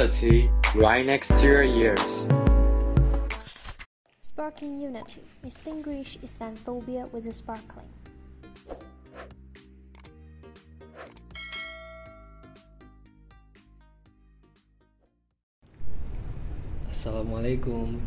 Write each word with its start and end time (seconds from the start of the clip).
reality 0.00 0.48
right 0.76 1.04
next 1.04 1.28
to 1.28 1.44
your 1.44 1.62
ears. 1.62 2.00
Sparking 4.20 4.80
unity. 4.80 5.20
Distinguish 5.44 6.16
Islamophobia 6.24 7.04
with 7.12 7.28
sparkling. 7.34 7.84
Assalamualaikum. 16.88 18.00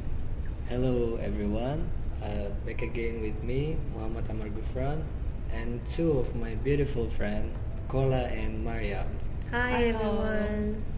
Hello 0.70 1.22
everyone. 1.22 1.86
Uh, 2.26 2.50
back 2.66 2.82
again 2.82 3.22
with 3.22 3.38
me, 3.46 3.78
Muhammad 3.94 4.26
Amar 4.34 4.50
Gufran, 4.50 5.06
and 5.54 5.78
two 5.86 6.18
of 6.18 6.34
my 6.34 6.58
beautiful 6.66 7.06
friends, 7.06 7.54
Kola 7.86 8.32
and 8.34 8.66
Maria. 8.66 9.06
Hi 9.52 9.94
everyone. 9.94 10.93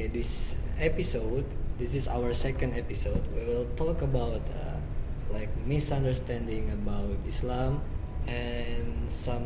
Okay, 0.00 0.08
this 0.16 0.56
episode, 0.80 1.44
this 1.76 1.92
is 1.92 2.08
our 2.08 2.32
second 2.32 2.72
episode. 2.72 3.20
We 3.36 3.44
will 3.44 3.68
talk 3.76 4.00
about 4.00 4.40
uh, 4.48 4.80
like 5.28 5.52
misunderstanding 5.68 6.72
about 6.72 7.20
Islam 7.28 7.84
and 8.24 9.04
some 9.12 9.44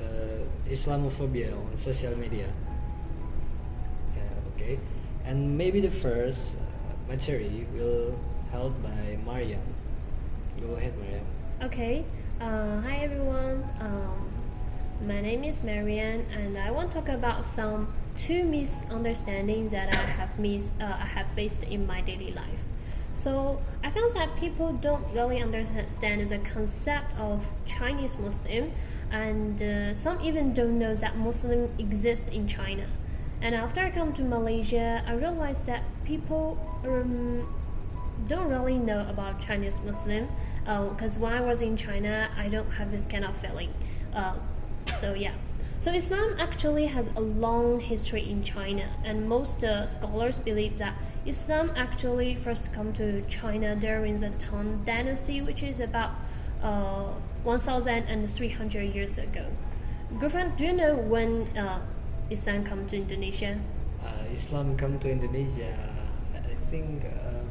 uh, 0.00 0.40
Islamophobia 0.64 1.52
on 1.52 1.76
social 1.76 2.16
media. 2.16 2.48
Okay, 4.56 4.80
and 5.28 5.60
maybe 5.60 5.84
the 5.84 5.92
first 5.92 6.56
uh, 6.56 7.12
material 7.12 7.68
will 7.76 8.16
held 8.48 8.72
by 8.80 9.20
Mariam. 9.28 9.60
Go 10.56 10.72
ahead, 10.80 10.96
Mariam. 10.96 11.28
Okay. 11.68 12.00
Uh, 12.40 12.80
hi 12.80 13.04
everyone. 13.04 13.60
Um, 13.84 14.24
my 15.04 15.20
name 15.20 15.44
is 15.44 15.60
Mariam, 15.60 16.24
and 16.32 16.56
I 16.56 16.72
want 16.72 16.96
to 16.96 17.04
talk 17.04 17.12
about 17.12 17.44
some 17.44 17.92
two 18.16 18.44
misunderstandings 18.44 19.70
that 19.72 19.92
I 19.92 19.96
have 19.96 20.38
mis- 20.38 20.74
uh, 20.80 20.84
I 20.84 21.06
have 21.06 21.28
faced 21.30 21.64
in 21.64 21.86
my 21.86 22.00
daily 22.00 22.32
life. 22.32 22.64
So 23.12 23.60
I 23.82 23.90
found 23.90 24.14
that 24.14 24.36
people 24.36 24.72
don't 24.74 25.04
really 25.14 25.40
understand 25.40 26.20
the 26.28 26.38
concept 26.38 27.18
of 27.18 27.50
Chinese 27.64 28.18
Muslim, 28.18 28.72
and 29.10 29.62
uh, 29.62 29.94
some 29.94 30.20
even 30.20 30.52
don't 30.52 30.78
know 30.78 30.94
that 30.94 31.16
Muslim 31.16 31.70
exists 31.78 32.28
in 32.28 32.46
China. 32.46 32.86
And 33.40 33.54
after 33.54 33.80
I 33.80 33.90
come 33.90 34.12
to 34.14 34.22
Malaysia, 34.22 35.02
I 35.06 35.14
realized 35.14 35.66
that 35.66 35.82
people 36.04 36.58
um, 36.84 37.46
don't 38.26 38.48
really 38.48 38.78
know 38.78 39.06
about 39.08 39.40
Chinese 39.40 39.80
Muslim 39.84 40.28
because 40.64 41.18
when 41.18 41.32
I 41.32 41.40
was 41.40 41.60
in 41.60 41.76
China, 41.76 42.28
I 42.36 42.48
don't 42.48 42.70
have 42.72 42.90
this 42.90 43.06
kind 43.06 43.24
of 43.24 43.36
feeling. 43.36 43.72
Uh, 44.14 44.34
so 45.00 45.14
yeah. 45.14 45.32
So 45.78 45.92
Islam 45.92 46.36
actually 46.38 46.86
has 46.86 47.10
a 47.14 47.20
long 47.20 47.80
history 47.80 48.28
in 48.28 48.42
China, 48.42 48.88
and 49.04 49.28
most 49.28 49.62
uh, 49.62 49.84
scholars 49.86 50.38
believe 50.38 50.78
that 50.78 50.94
Islam 51.26 51.70
actually 51.76 52.34
first 52.34 52.72
come 52.72 52.92
to 52.94 53.22
China 53.28 53.76
during 53.76 54.16
the 54.16 54.30
Tang 54.30 54.82
Dynasty, 54.86 55.42
which 55.42 55.62
is 55.62 55.78
about 55.80 56.12
uh, 56.62 57.12
1,300 57.44 58.94
years 58.94 59.18
ago. 59.18 59.44
Gufran, 60.18 60.56
do 60.56 60.64
you 60.64 60.72
know 60.72 60.96
when 60.96 61.46
uh, 61.56 61.80
Islam 62.30 62.64
come 62.64 62.86
to 62.86 62.96
Indonesia? 62.96 63.60
Uh, 64.02 64.32
Islam 64.32 64.76
come 64.76 64.98
to 65.00 65.10
Indonesia. 65.10 65.76
I 66.34 66.54
think 66.54 67.04
uh, 67.04 67.44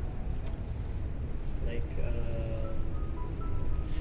like 1.68 1.86
uh, 2.02 2.74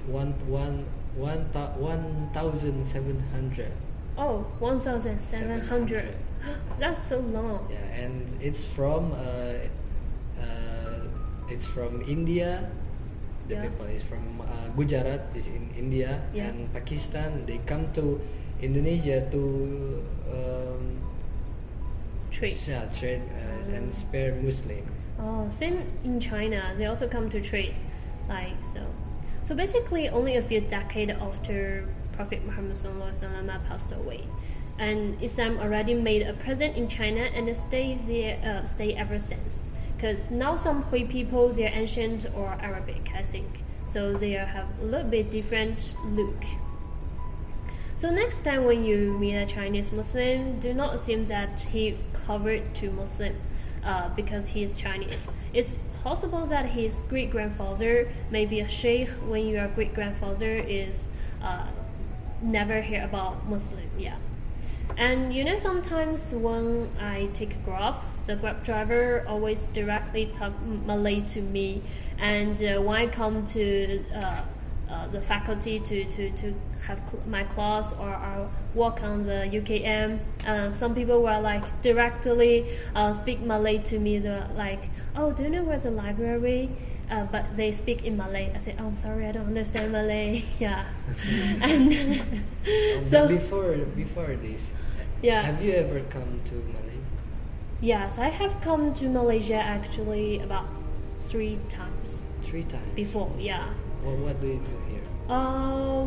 one 0.07 0.33
one 0.49 0.87
one 1.15 1.47
thou- 1.53 1.77
one 1.77 2.31
thousand 2.33 2.85
seven 2.87 3.21
hundred. 3.31 3.75
Oh, 4.17 4.47
1,700. 4.61 6.15
That's 6.79 7.03
so 7.03 7.19
long. 7.21 7.67
Yeah, 7.71 8.05
and 8.05 8.23
it's 8.41 8.65
from 8.65 9.13
uh, 9.13 9.55
uh, 10.41 11.01
it's 11.51 11.67
from 11.67 12.03
India. 12.07 12.69
The 13.49 13.55
Yeah. 13.55 13.63
people 13.69 13.87
is 13.93 14.03
from 14.03 14.41
uh, 14.41 14.69
Gujarat 14.77 15.21
is 15.35 15.49
in 15.49 15.69
India 15.77 16.23
Yeah. 16.33 16.49
and 16.49 16.73
Pakistan. 16.73 17.45
They 17.47 17.59
come 17.67 17.93
to 17.93 18.21
Indonesia 18.63 19.29
to 19.33 19.43
um, 20.33 20.97
Trade. 22.31 22.57
yeah, 22.67 22.87
trade 22.97 23.23
uh, 23.37 23.77
and 23.77 23.93
spare 23.93 24.35
Muslim. 24.43 24.83
Oh, 25.21 25.47
same 25.51 25.87
in 26.05 26.19
China. 26.21 26.73
They 26.77 26.87
also 26.87 27.07
come 27.07 27.29
to 27.31 27.41
trade, 27.41 27.75
like 28.29 28.57
so. 28.65 28.81
So 29.45 29.55
basically, 29.55 30.09
only 30.09 30.37
a 30.37 30.43
few 30.43 30.61
decades 30.65 31.13
after 31.21 31.87
Prophet 32.17 32.45
Muhammad 32.45 32.77
passed 33.69 33.93
away, 33.93 34.27
and 34.79 35.21
Islam 35.23 35.59
already 35.59 35.95
made 35.95 36.23
a 36.23 36.33
presence 36.35 36.77
in 36.77 36.89
China 36.89 37.21
and 37.21 37.55
stay 37.57 37.97
there, 38.07 38.39
uh, 38.45 38.65
stay 38.65 38.95
ever 38.95 39.19
since. 39.19 39.69
Because 39.97 40.31
now 40.31 40.57
some 40.57 40.83
Hui 40.83 41.05
people, 41.05 41.49
they're 41.49 41.71
ancient 41.73 42.27
or 42.35 42.57
Arabic, 42.61 43.11
I 43.15 43.23
think. 43.23 43.63
So 43.85 44.13
they 44.13 44.33
have 44.33 44.67
a 44.81 44.85
little 44.85 45.09
bit 45.09 45.31
different 45.31 45.97
look. 46.07 46.45
So 47.95 48.11
next 48.11 48.45
time 48.45 48.65
when 48.65 48.85
you 48.85 49.17
meet 49.19 49.37
a 49.37 49.47
Chinese 49.47 49.93
Muslim, 49.93 50.59
do 50.59 50.75
not 50.75 50.95
assume 50.95 51.27
that 51.27 51.61
he 51.61 51.97
convert 52.27 52.75
to 52.77 52.91
Muslim 52.91 53.37
uh, 53.85 54.09
because 54.17 54.49
he 54.49 54.65
is 54.65 54.73
Chinese. 54.73 55.29
It's 55.53 55.77
possible 56.03 56.45
that 56.47 56.67
his 56.67 57.03
great 57.09 57.31
grandfather 57.31 58.11
may 58.31 58.47
be 58.47 58.61
a 58.61 58.69
sheikh 58.69 59.09
when 59.29 59.47
your 59.47 59.69
great 59.69 59.95
grandfather 59.95 60.57
is 60.57 61.09
uh, 61.41 61.69
never 62.43 62.81
hear 62.81 63.05
about 63.05 63.49
Muslim. 63.49 63.89
Yeah. 63.99 64.17
And 64.97 65.35
you 65.35 65.45
know, 65.45 65.57
sometimes 65.57 66.33
when 66.33 66.91
I 67.01 67.29
take 67.33 67.65
Grab, 67.65 67.97
the 68.25 68.37
Grab 68.37 68.65
driver 68.65 69.25
always 69.27 69.65
directly 69.65 70.27
talk 70.27 70.53
Malay 70.63 71.21
to 71.23 71.41
me. 71.41 71.83
And 72.19 72.63
uh, 72.63 72.81
when 72.81 72.97
I 72.97 73.07
come 73.07 73.45
to 73.47 74.03
uh, 74.15 74.43
uh, 74.95 75.07
the 75.09 75.21
faculty 75.21 75.81
to, 75.81 76.05
to, 76.15 76.31
to 76.41 76.55
have 76.87 77.01
cl- 77.09 77.23
my 77.27 77.43
class 77.45 77.93
or 77.99 78.09
I 78.09 78.47
work 78.75 79.03
on 79.03 79.23
the 79.23 79.41
UKM, 79.59 80.19
uh, 80.47 80.71
some 80.73 80.95
people 80.95 81.19
were 81.23 81.41
like 81.41 81.65
directly 81.83 82.67
uh, 82.95 83.13
speak 83.13 83.41
Malay 83.41 83.79
to 83.91 83.99
me. 83.99 84.19
They 84.19 84.29
were 84.31 84.49
like, 84.55 84.83
"Oh, 85.17 85.33
do 85.33 85.43
you 85.43 85.51
know 85.51 85.65
where's 85.65 85.83
the 85.83 85.91
library?" 85.91 86.71
Uh, 87.11 87.25
but 87.35 87.45
they 87.57 87.71
speak 87.73 88.05
in 88.09 88.17
Malay. 88.17 88.53
I 88.55 88.59
said, 88.61 88.77
"Oh, 88.81 88.87
I'm 88.87 88.97
sorry, 88.97 89.27
I 89.27 89.33
don't 89.33 89.47
understand 89.47 89.93
Malay." 89.93 90.45
yeah, 90.59 90.85
and 91.61 91.91
Um, 92.97 93.05
so 93.13 93.29
before 93.29 93.77
before 93.97 94.33
this, 94.41 94.73
Yeah. 95.23 95.43
have 95.43 95.61
you 95.65 95.73
ever 95.75 96.01
come 96.09 96.41
to 96.49 96.55
Malay? 96.55 97.01
Yes, 97.81 98.17
I 98.19 98.29
have 98.33 98.61
come 98.65 98.95
to 99.01 99.09
Malaysia 99.09 99.57
actually 99.61 100.41
about 100.41 100.65
three 101.21 101.59
times 101.69 102.29
Three 102.45 102.65
times. 102.65 102.93
before. 102.97 103.29
Yeah. 103.39 103.69
Well, 104.05 104.17
what 104.25 104.41
do 104.41 104.47
you 104.49 104.61
do? 104.65 104.77
Uh, 105.29 106.07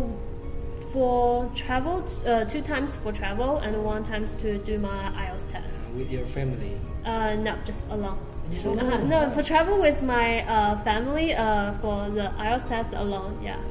for 0.91 1.49
travel, 1.55 2.07
uh, 2.25 2.45
two 2.45 2.61
times 2.61 2.95
for 2.95 3.11
travel 3.11 3.57
and 3.57 3.83
one 3.83 4.03
times 4.03 4.33
to 4.33 4.57
do 4.59 4.77
my 4.77 5.11
IELTS 5.15 5.51
test. 5.51 5.89
With 5.91 6.11
your 6.11 6.25
family? 6.25 6.79
Uh, 7.03 7.35
no, 7.35 7.57
just 7.65 7.85
alone. 7.89 8.17
Uh, 8.65 8.97
no, 9.03 9.29
for 9.31 9.43
travel 9.43 9.81
with 9.81 10.01
my 10.03 10.45
uh, 10.47 10.77
family. 10.83 11.35
Uh, 11.35 11.73
for 11.73 12.09
the 12.09 12.31
IELTS 12.37 12.67
test 12.67 12.93
alone. 12.93 13.39
Yeah. 13.43 13.61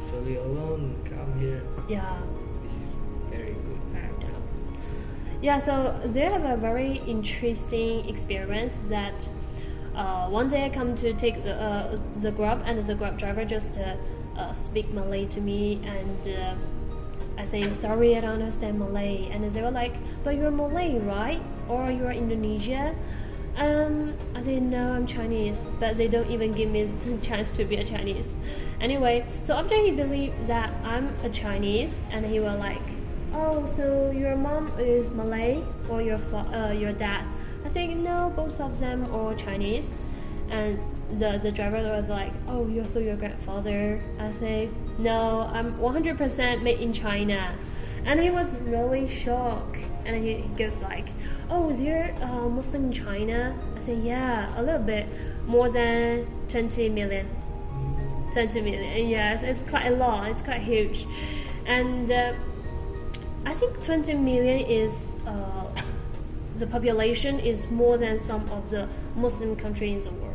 So 0.00 0.20
you 0.22 0.40
alone 0.40 0.96
come 1.04 1.38
here? 1.38 1.62
Yeah. 1.88 2.18
It's 2.64 2.74
very 3.30 3.52
good. 3.52 3.78
Yeah, 5.40 5.58
so 5.58 6.00
they 6.04 6.22
have 6.22 6.44
a 6.44 6.56
very 6.56 6.96
interesting 7.06 8.08
experience 8.08 8.76
that 8.88 9.28
uh, 9.94 10.28
one 10.28 10.48
day 10.48 10.64
I 10.64 10.68
come 10.68 10.96
to 10.96 11.12
take 11.14 11.44
the, 11.44 11.54
uh, 11.54 11.98
the 12.16 12.32
Grab 12.32 12.62
and 12.64 12.82
the 12.82 12.94
Grab 12.96 13.18
driver 13.18 13.44
just 13.44 13.78
uh, 14.38 14.52
speak 14.52 14.88
Malay 14.92 15.26
to 15.26 15.40
me 15.40 15.80
and 15.84 16.28
uh, 16.28 16.54
I 17.36 17.44
say, 17.44 17.62
sorry, 17.74 18.16
I 18.16 18.20
don't 18.20 18.32
understand 18.32 18.78
Malay. 18.78 19.28
And 19.30 19.48
they 19.50 19.62
were 19.62 19.70
like, 19.70 19.94
but 20.24 20.36
you're 20.36 20.50
Malay, 20.50 20.98
right? 20.98 21.42
Or 21.68 21.90
you're 21.90 22.10
Indonesia? 22.10 22.94
Um, 23.56 24.16
I 24.34 24.42
say, 24.42 24.60
no, 24.60 24.92
I'm 24.92 25.06
Chinese. 25.06 25.70
But 25.78 25.96
they 25.96 26.08
don't 26.08 26.30
even 26.30 26.52
give 26.52 26.70
me 26.70 26.84
the 27.04 27.18
chance 27.18 27.50
to 27.52 27.64
be 27.64 27.76
a 27.76 27.84
Chinese. 27.84 28.36
Anyway, 28.80 29.26
so 29.42 29.54
after 29.54 29.76
he 29.76 29.92
believed 29.92 30.46
that 30.46 30.72
I'm 30.84 31.14
a 31.22 31.28
Chinese 31.28 31.98
and 32.10 32.24
he 32.24 32.40
was 32.40 32.58
like, 32.58 32.82
oh, 33.32 33.66
so 33.66 34.10
your 34.10 34.36
mom 34.36 34.72
is 34.78 35.10
Malay 35.10 35.62
or 35.88 36.00
your 36.00 36.18
fa- 36.18 36.50
uh, 36.52 36.72
your 36.72 36.92
dad? 36.92 37.24
I 37.64 37.68
say 37.68 37.94
no, 37.94 38.32
both 38.34 38.60
of 38.60 38.78
them 38.78 39.12
are 39.12 39.34
Chinese, 39.34 39.90
and 40.48 40.78
the 41.12 41.38
the 41.42 41.50
driver 41.50 41.76
was 41.76 42.08
like, 42.08 42.32
oh, 42.46 42.66
you're 42.68 42.86
so 42.86 42.98
your 42.98 43.16
grandfather? 43.16 44.00
I 44.18 44.32
say 44.32 44.70
no, 44.98 45.48
I'm 45.52 45.74
100% 45.78 46.62
made 46.62 46.80
in 46.80 46.92
China, 46.92 47.54
and 48.04 48.20
he 48.20 48.30
was 48.30 48.58
really 48.58 49.08
shocked, 49.08 49.78
and 50.04 50.24
he, 50.24 50.34
he 50.34 50.48
goes 50.50 50.80
like, 50.82 51.08
oh, 51.50 51.68
is 51.70 51.80
there 51.80 52.14
uh, 52.20 52.48
Muslim 52.48 52.86
in 52.86 52.92
China? 52.92 53.56
I 53.76 53.80
say 53.80 53.94
yeah, 53.94 54.52
a 54.60 54.62
little 54.62 54.82
bit, 54.82 55.06
more 55.46 55.68
than 55.70 56.26
20 56.48 56.88
million. 56.90 57.28
20 58.32 58.60
million. 58.60 59.08
Yes, 59.08 59.42
it's 59.42 59.62
quite 59.62 59.86
a 59.86 59.96
lot. 59.96 60.28
It's 60.28 60.42
quite 60.42 60.60
huge, 60.60 61.06
and 61.66 62.10
uh, 62.10 62.34
I 63.46 63.54
think 63.54 63.82
20 63.82 64.14
million 64.14 64.66
is 64.66 65.12
uh, 65.26 65.66
the 66.56 66.66
population 66.66 67.38
is 67.38 67.70
more 67.70 67.96
than 67.96 68.18
some 68.18 68.48
of 68.50 68.68
the 68.68 68.88
Muslim 69.16 69.56
countries 69.56 70.04
in 70.04 70.14
the 70.14 70.20
world. 70.20 70.27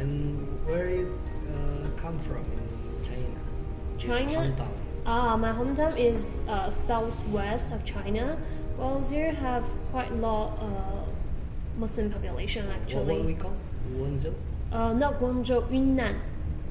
And 0.00 0.48
where 0.64 0.88
you 0.88 1.20
uh, 1.52 1.88
come 2.00 2.18
from 2.20 2.44
in 2.56 3.04
China? 3.04 3.40
China? 3.98 4.48
Hometown. 4.48 4.72
Ah, 5.04 5.36
my 5.36 5.52
hometown 5.52 5.96
is 5.98 6.40
uh, 6.48 6.70
southwest 6.70 7.72
of 7.72 7.84
China. 7.84 8.36
Well, 8.78 9.00
there 9.00 9.32
have 9.32 9.64
quite 9.90 10.10
a 10.10 10.14
lot 10.14 10.56
uh, 10.58 11.04
Muslim 11.76 12.10
population 12.10 12.64
actually. 12.72 13.16
what 13.18 13.26
we 13.26 13.34
call? 13.34 13.56
Wenzhou? 13.94 14.32
uh, 14.72 14.92
not 14.94 15.20
Guangzhou, 15.20 15.68
Yunnan. 15.70 16.16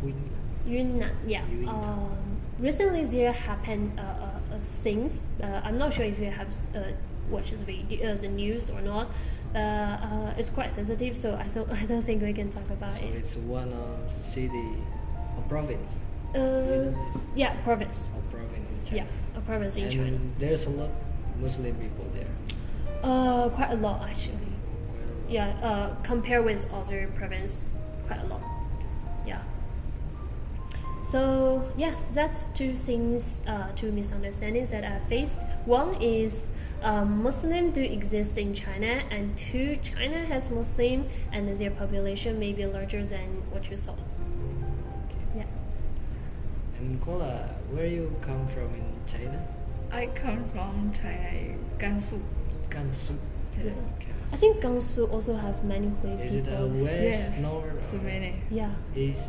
Win- 0.01 0.29
Yunnan, 0.65 1.11
yeah. 1.27 1.45
Yunnan. 1.51 1.69
Um, 1.69 2.37
recently, 2.59 3.05
there 3.05 3.31
happened 3.31 3.99
uh, 3.99 4.01
uh, 4.01 4.55
uh, 4.55 4.59
things. 4.61 5.25
Uh, 5.41 5.61
I'm 5.63 5.77
not 5.77 5.93
sure 5.93 6.05
if 6.05 6.17
you 6.19 6.31
have 6.31 6.49
uh, 6.75 6.79
watched 7.29 7.55
the, 7.57 7.65
video, 7.65 8.11
uh, 8.13 8.15
the 8.15 8.27
news 8.27 8.69
or 8.69 8.81
not. 8.81 9.07
Uh, 9.55 9.57
uh, 9.57 10.33
it's 10.37 10.49
quite 10.49 10.71
sensitive, 10.71 11.17
so 11.17 11.35
I 11.35 11.47
don't, 11.47 11.69
I 11.81 11.85
don't 11.85 12.01
think 12.01 12.21
we 12.21 12.33
can 12.33 12.49
talk 12.49 12.69
about 12.69 12.93
So 12.93 13.03
it. 13.05 13.15
it's 13.15 13.35
one 13.37 13.73
of 13.73 14.17
city 14.17 14.75
or 15.37 15.43
province. 15.47 15.91
Uh, 16.35 16.91
yeah, 17.35 17.55
province. 17.63 18.07
a 18.15 18.31
province 18.31 18.53
in 18.53 18.85
China. 18.85 19.07
Yeah, 19.33 19.37
a 19.39 19.41
province 19.41 19.75
in 19.75 19.83
and 19.85 19.91
China. 19.91 20.19
there's 20.37 20.67
a 20.67 20.69
lot 20.69 20.89
Muslim 21.39 21.73
people 21.75 22.05
there. 22.13 22.27
Uh, 23.03 23.49
quite 23.49 23.71
a 23.71 23.75
lot 23.77 24.07
actually. 24.07 24.35
Well, 24.35 25.29
Yeah, 25.29 25.47
uh, 25.63 25.95
compare 26.03 26.43
with 26.43 26.71
other 26.71 27.09
province, 27.15 27.69
quite 28.05 28.19
a 28.19 28.27
lot. 28.27 28.41
Yeah. 29.25 29.41
So 31.01 31.63
yes, 31.77 32.05
that's 32.13 32.47
two 32.53 32.75
things, 32.75 33.41
uh, 33.47 33.71
two 33.75 33.91
misunderstandings 33.91 34.69
that 34.69 34.83
I 34.83 34.99
faced. 34.99 35.39
One 35.65 35.95
is 35.95 36.49
um, 36.81 37.21
Muslim 37.23 37.71
do 37.71 37.81
exist 37.81 38.37
in 38.37 38.53
China, 38.53 39.01
and 39.11 39.37
two, 39.37 39.77
China 39.83 40.17
has 40.25 40.49
Muslim, 40.49 41.05
and 41.31 41.47
their 41.59 41.71
population 41.71 42.39
may 42.39 42.53
be 42.53 42.65
larger 42.65 43.05
than 43.05 43.43
what 43.51 43.69
you 43.69 43.77
saw. 43.77 43.95
Yeah. 45.35 45.43
And 46.79 47.01
Kola, 47.01 47.49
where 47.71 47.85
you 47.87 48.15
come 48.21 48.47
from 48.47 48.73
in 48.75 48.85
China? 49.05 49.45
I 49.91 50.07
come 50.07 50.43
from 50.51 50.91
China, 50.93 51.55
Gansu. 51.77 52.21
Gansu. 52.69 53.17
Yeah. 53.57 53.71
I 54.31 54.35
think 54.35 54.61
Gansu 54.61 55.11
also 55.11 55.33
have 55.35 55.63
many 55.65 55.89
Hui 56.01 56.11
Is 56.21 56.35
it 56.35 56.45
people. 56.45 56.65
a 56.65 56.67
west, 56.67 57.03
yes, 57.33 57.41
north, 57.41 57.83
so 57.83 57.97
many. 57.97 58.35
yeah, 58.51 58.71
east? 58.95 59.23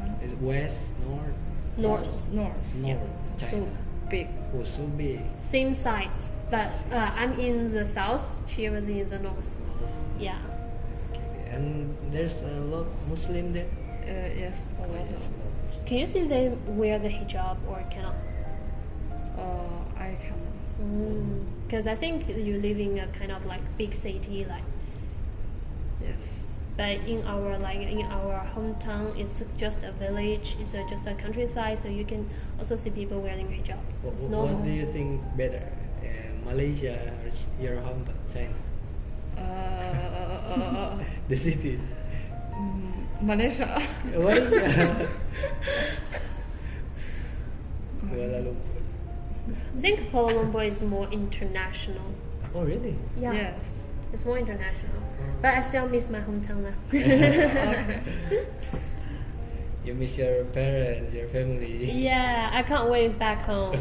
Huh? 0.00 0.24
Is 0.24 0.32
it 0.32 0.38
west, 0.40 0.88
north, 1.06 1.34
north, 1.76 2.32
North. 2.32 2.82
north 2.82 3.04
So 3.36 3.50
China? 3.50 3.72
big. 4.08 4.28
Oh, 4.56 4.64
so 4.64 4.82
big. 4.96 5.20
same 5.40 5.74
side, 5.74 6.10
but 6.50 6.68
uh, 6.92 7.10
I'm 7.16 7.38
in 7.38 7.72
the 7.72 7.86
south. 7.86 8.34
She 8.48 8.68
was 8.68 8.88
in 8.88 9.08
the 9.08 9.18
north. 9.18 9.60
Yeah. 10.18 10.38
And 11.50 11.96
there's 12.10 12.42
a 12.42 12.60
lot 12.72 12.86
Muslim 13.08 13.52
there. 13.52 13.66
Uh, 14.02 14.30
yes, 14.38 14.66
a 14.82 14.86
lot 14.86 15.06
Yes, 15.10 15.28
of. 15.28 15.86
Can 15.86 15.98
you 15.98 16.06
see 16.06 16.24
they 16.26 16.48
wear 16.66 16.98
the 16.98 17.08
hijab 17.08 17.56
or 17.68 17.82
cannot? 17.90 18.14
Uh, 19.36 19.84
I 19.96 20.16
can. 20.24 21.46
Because 21.66 21.86
I 21.86 21.94
think 21.94 22.28
you 22.28 22.58
live 22.58 22.78
in 22.78 22.98
a 22.98 23.06
kind 23.08 23.30
of 23.32 23.44
like 23.46 23.60
big 23.76 23.92
city, 23.94 24.44
like. 24.44 24.62
Yes. 26.02 26.44
But 26.76 27.00
in 27.06 27.22
our 27.26 27.58
like 27.58 27.80
in 27.80 28.02
our 28.06 28.40
hometown, 28.54 29.18
it's 29.18 29.42
just 29.58 29.82
a 29.82 29.92
village. 29.92 30.56
It's 30.60 30.72
a, 30.74 30.86
just 30.88 31.06
a 31.06 31.14
countryside, 31.14 31.78
so 31.78 31.88
you 31.88 32.04
can 32.04 32.28
also 32.58 32.76
see 32.76 32.90
people 32.90 33.20
wearing 33.20 33.48
hijab. 33.48 33.76
What, 34.02 34.14
It's 34.14 34.22
what 34.22 34.30
normal. 34.30 34.62
do 34.64 34.70
you 34.70 34.86
think 34.86 35.20
better, 35.36 35.62
Malaysia 36.44 36.96
or 36.96 37.30
your 37.62 37.76
hometown, 37.82 38.16
China? 38.32 38.56
Uh, 39.38 40.96
The 41.28 41.36
city. 41.36 41.78
mm, 42.52 43.06
Malaysia. 43.22 43.68
Malaysia. 44.14 44.58
Kuala 48.10 48.38
Lumpur. 48.42 48.80
I 49.76 49.80
think 49.80 50.10
Kuala 50.10 50.32
Lumpur 50.34 50.66
is 50.66 50.82
more 50.82 51.06
international. 51.12 52.02
Oh, 52.54 52.64
really? 52.64 52.96
Yeah. 53.16 53.32
Yes. 53.32 53.86
It's 54.12 54.24
more 54.24 54.38
international. 54.38 54.98
But 55.40 55.54
I 55.54 55.62
still 55.62 55.86
miss 55.88 56.10
my 56.10 56.18
hometown 56.20 56.66
now. 56.66 56.74
okay. 56.90 58.02
You 59.84 59.94
miss 59.94 60.18
your 60.18 60.44
parents, 60.52 61.14
your 61.14 61.28
family. 61.28 61.88
yeah, 61.90 62.50
I 62.52 62.62
can't 62.62 62.90
wait 62.90 63.18
back 63.18 63.46
home. 63.46 63.78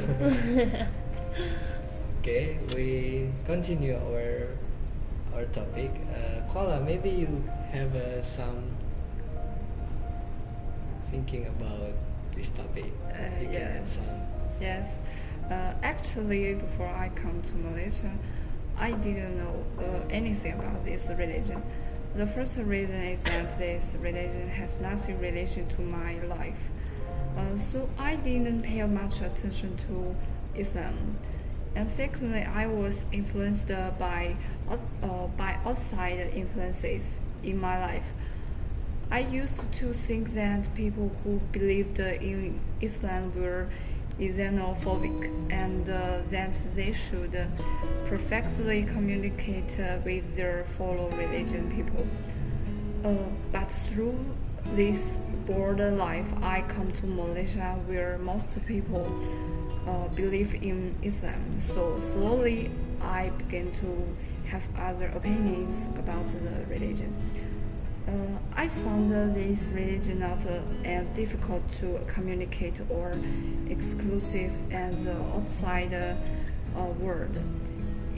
Okay, 2.19 2.59
we 2.75 3.29
continue 3.45 3.95
our 3.95 4.49
our 5.33 5.45
topic. 5.55 5.89
Uh, 6.11 6.41
Kola, 6.51 6.81
maybe 6.81 7.09
you 7.09 7.31
have 7.71 7.95
uh, 7.95 8.21
some 8.21 8.61
thinking 11.03 11.47
about 11.47 11.93
this 12.35 12.49
topic. 12.49 12.91
Uh, 13.07 13.23
you 13.39 13.47
can 13.47 13.55
add 13.55 13.87
yes. 13.87 14.19
Yes. 14.59 14.99
Uh, 15.49 15.73
actually, 15.81 16.55
before 16.55 16.87
I 16.91 17.07
come 17.15 17.41
to 17.41 17.55
Malaysia, 17.55 18.11
I 18.77 18.91
didn't 18.99 19.37
know 19.37 19.63
uh, 19.79 20.03
anything 20.09 20.59
about 20.59 20.83
this 20.83 21.09
religion. 21.17 21.63
The 22.15 22.27
first 22.27 22.57
reason 22.57 22.99
is 22.99 23.23
that 23.23 23.57
this 23.57 23.95
religion 24.01 24.49
has 24.49 24.81
nothing 24.81 25.21
relation 25.21 25.69
to 25.69 25.81
my 25.81 26.19
life. 26.27 26.67
Uh, 27.37 27.57
so 27.57 27.87
I 27.97 28.17
didn't 28.17 28.63
pay 28.63 28.83
much 28.83 29.21
attention 29.21 29.77
to 29.87 30.15
Islam. 30.59 31.15
And 31.79 31.89
secondly, 31.89 32.41
I 32.43 32.67
was 32.67 33.05
influenced 33.13 33.69
by 33.97 34.35
uh, 34.69 35.27
by 35.37 35.57
outside 35.65 36.19
influences 36.35 37.17
in 37.41 37.57
my 37.57 37.79
life. 37.79 38.11
I 39.09 39.19
used 39.19 39.71
to 39.79 39.93
think 39.93 40.33
that 40.33 40.67
people 40.75 41.09
who 41.23 41.39
believed 41.53 41.99
in 41.99 42.59
Islam 42.81 43.31
were 43.33 43.69
xenophobic 44.19 45.19
and 45.51 45.87
uh, 45.87 46.19
that 46.27 46.53
they 46.75 46.91
should 46.91 47.47
perfectly 48.07 48.83
communicate 48.83 49.79
uh, 49.79 49.99
with 50.03 50.35
their 50.35 50.65
fellow 50.77 51.09
religion 51.11 51.71
people. 51.71 52.05
Uh, 53.05 53.15
but 53.53 53.71
through 53.71 54.19
this 54.75 55.19
border 55.47 55.91
life, 55.91 56.27
I 56.43 56.59
come 56.67 56.91
to 56.91 57.05
Malaysia 57.05 57.79
where 57.87 58.17
most 58.17 58.59
people 58.67 59.05
uh, 59.87 60.07
believe 60.15 60.55
in 60.55 60.95
Islam. 61.01 61.59
So 61.59 61.99
slowly, 61.99 62.71
I 63.01 63.29
began 63.37 63.71
to 63.81 64.15
have 64.47 64.63
other 64.77 65.07
opinions 65.15 65.87
about 65.97 66.25
the 66.25 66.65
religion. 66.67 67.13
Uh, 68.07 68.11
I 68.55 68.67
found 68.67 69.13
uh, 69.13 69.33
this 69.33 69.67
religion 69.67 70.19
not 70.19 70.43
uh, 70.45 70.61
as 70.83 71.07
difficult 71.09 71.69
to 71.79 71.99
communicate 72.07 72.81
or 72.89 73.13
exclusive 73.69 74.51
as 74.73 75.05
the 75.05 75.13
outside 75.35 75.93
uh, 75.93 76.15
world. 76.99 77.37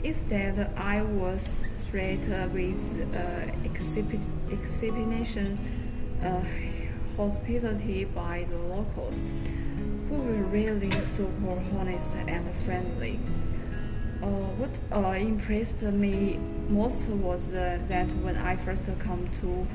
Instead, 0.04 0.72
I 0.76 1.02
was 1.02 1.68
uh, 1.94 2.48
with 2.52 3.14
uh, 3.14 3.64
exhibit, 3.64 4.18
exhibition 4.50 5.58
uh, 6.24 6.40
hospitality 7.16 8.04
by 8.06 8.46
the 8.48 8.56
locals, 8.56 9.22
who 10.12 10.22
were 10.24 10.44
really 10.44 10.90
super 11.00 11.58
honest 11.78 12.12
and 12.26 12.54
friendly. 12.66 13.18
Uh, 14.22 14.26
what 14.60 14.78
uh, 14.92 15.12
impressed 15.12 15.80
me 15.82 16.38
most 16.68 17.08
was 17.08 17.54
uh, 17.54 17.78
that 17.88 18.10
when 18.22 18.36
I 18.36 18.56
first 18.56 18.90
come 18.98 19.26
to 19.40 19.66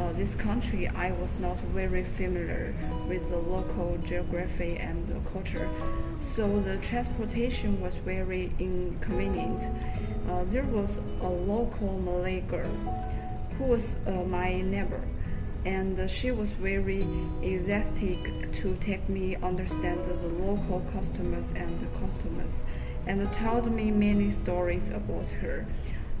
uh, 0.00 0.12
this 0.12 0.36
country, 0.36 0.86
I 0.86 1.10
was 1.10 1.36
not 1.40 1.56
very 1.74 2.04
familiar 2.04 2.74
with 3.08 3.28
the 3.28 3.36
local 3.36 3.98
geography 4.04 4.76
and 4.76 5.04
the 5.08 5.18
culture, 5.30 5.68
so 6.20 6.60
the 6.60 6.76
transportation 6.76 7.80
was 7.80 7.96
very 7.96 8.52
inconvenient. 8.60 9.64
Uh, 10.30 10.44
there 10.44 10.62
was 10.62 11.00
a 11.20 11.28
local 11.28 11.98
Malay 12.00 12.40
girl 12.42 12.70
who 13.58 13.64
was 13.64 13.96
uh, 14.06 14.12
my 14.12 14.62
neighbor, 14.62 15.02
and 15.64 16.10
she 16.10 16.30
was 16.30 16.52
very 16.52 17.02
enthusiastic 17.02 18.18
to 18.52 18.76
take 18.80 19.08
me 19.08 19.36
understand 19.36 20.00
the 20.04 20.14
local 20.44 20.80
customers 20.92 21.52
and 21.56 21.80
the 21.80 21.86
customers, 22.00 22.62
and 23.06 23.30
told 23.32 23.70
me 23.70 23.90
many 23.90 24.30
stories 24.30 24.90
about 24.90 25.28
her. 25.40 25.66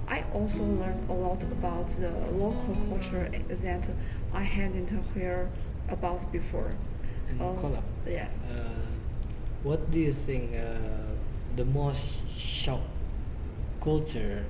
I 0.08 0.24
also 0.34 0.62
learned 0.62 1.08
a 1.08 1.12
lot 1.14 1.42
about 1.42 1.88
the 1.88 2.12
local 2.32 2.76
culture 2.88 3.30
that 3.48 3.88
I 4.34 4.42
hadn't 4.42 4.90
heard 5.14 5.48
about 5.88 6.30
before. 6.32 6.72
And 7.28 7.40
Uh, 7.40 7.54
Kola, 7.60 7.82
yeah. 8.06 8.28
uh, 8.50 8.54
what 9.62 9.90
do 9.90 9.98
you 9.98 10.12
think 10.12 10.54
uh, 10.54 10.76
the 11.56 11.64
most 11.64 12.02
shock 12.36 12.80
culture 13.80 14.44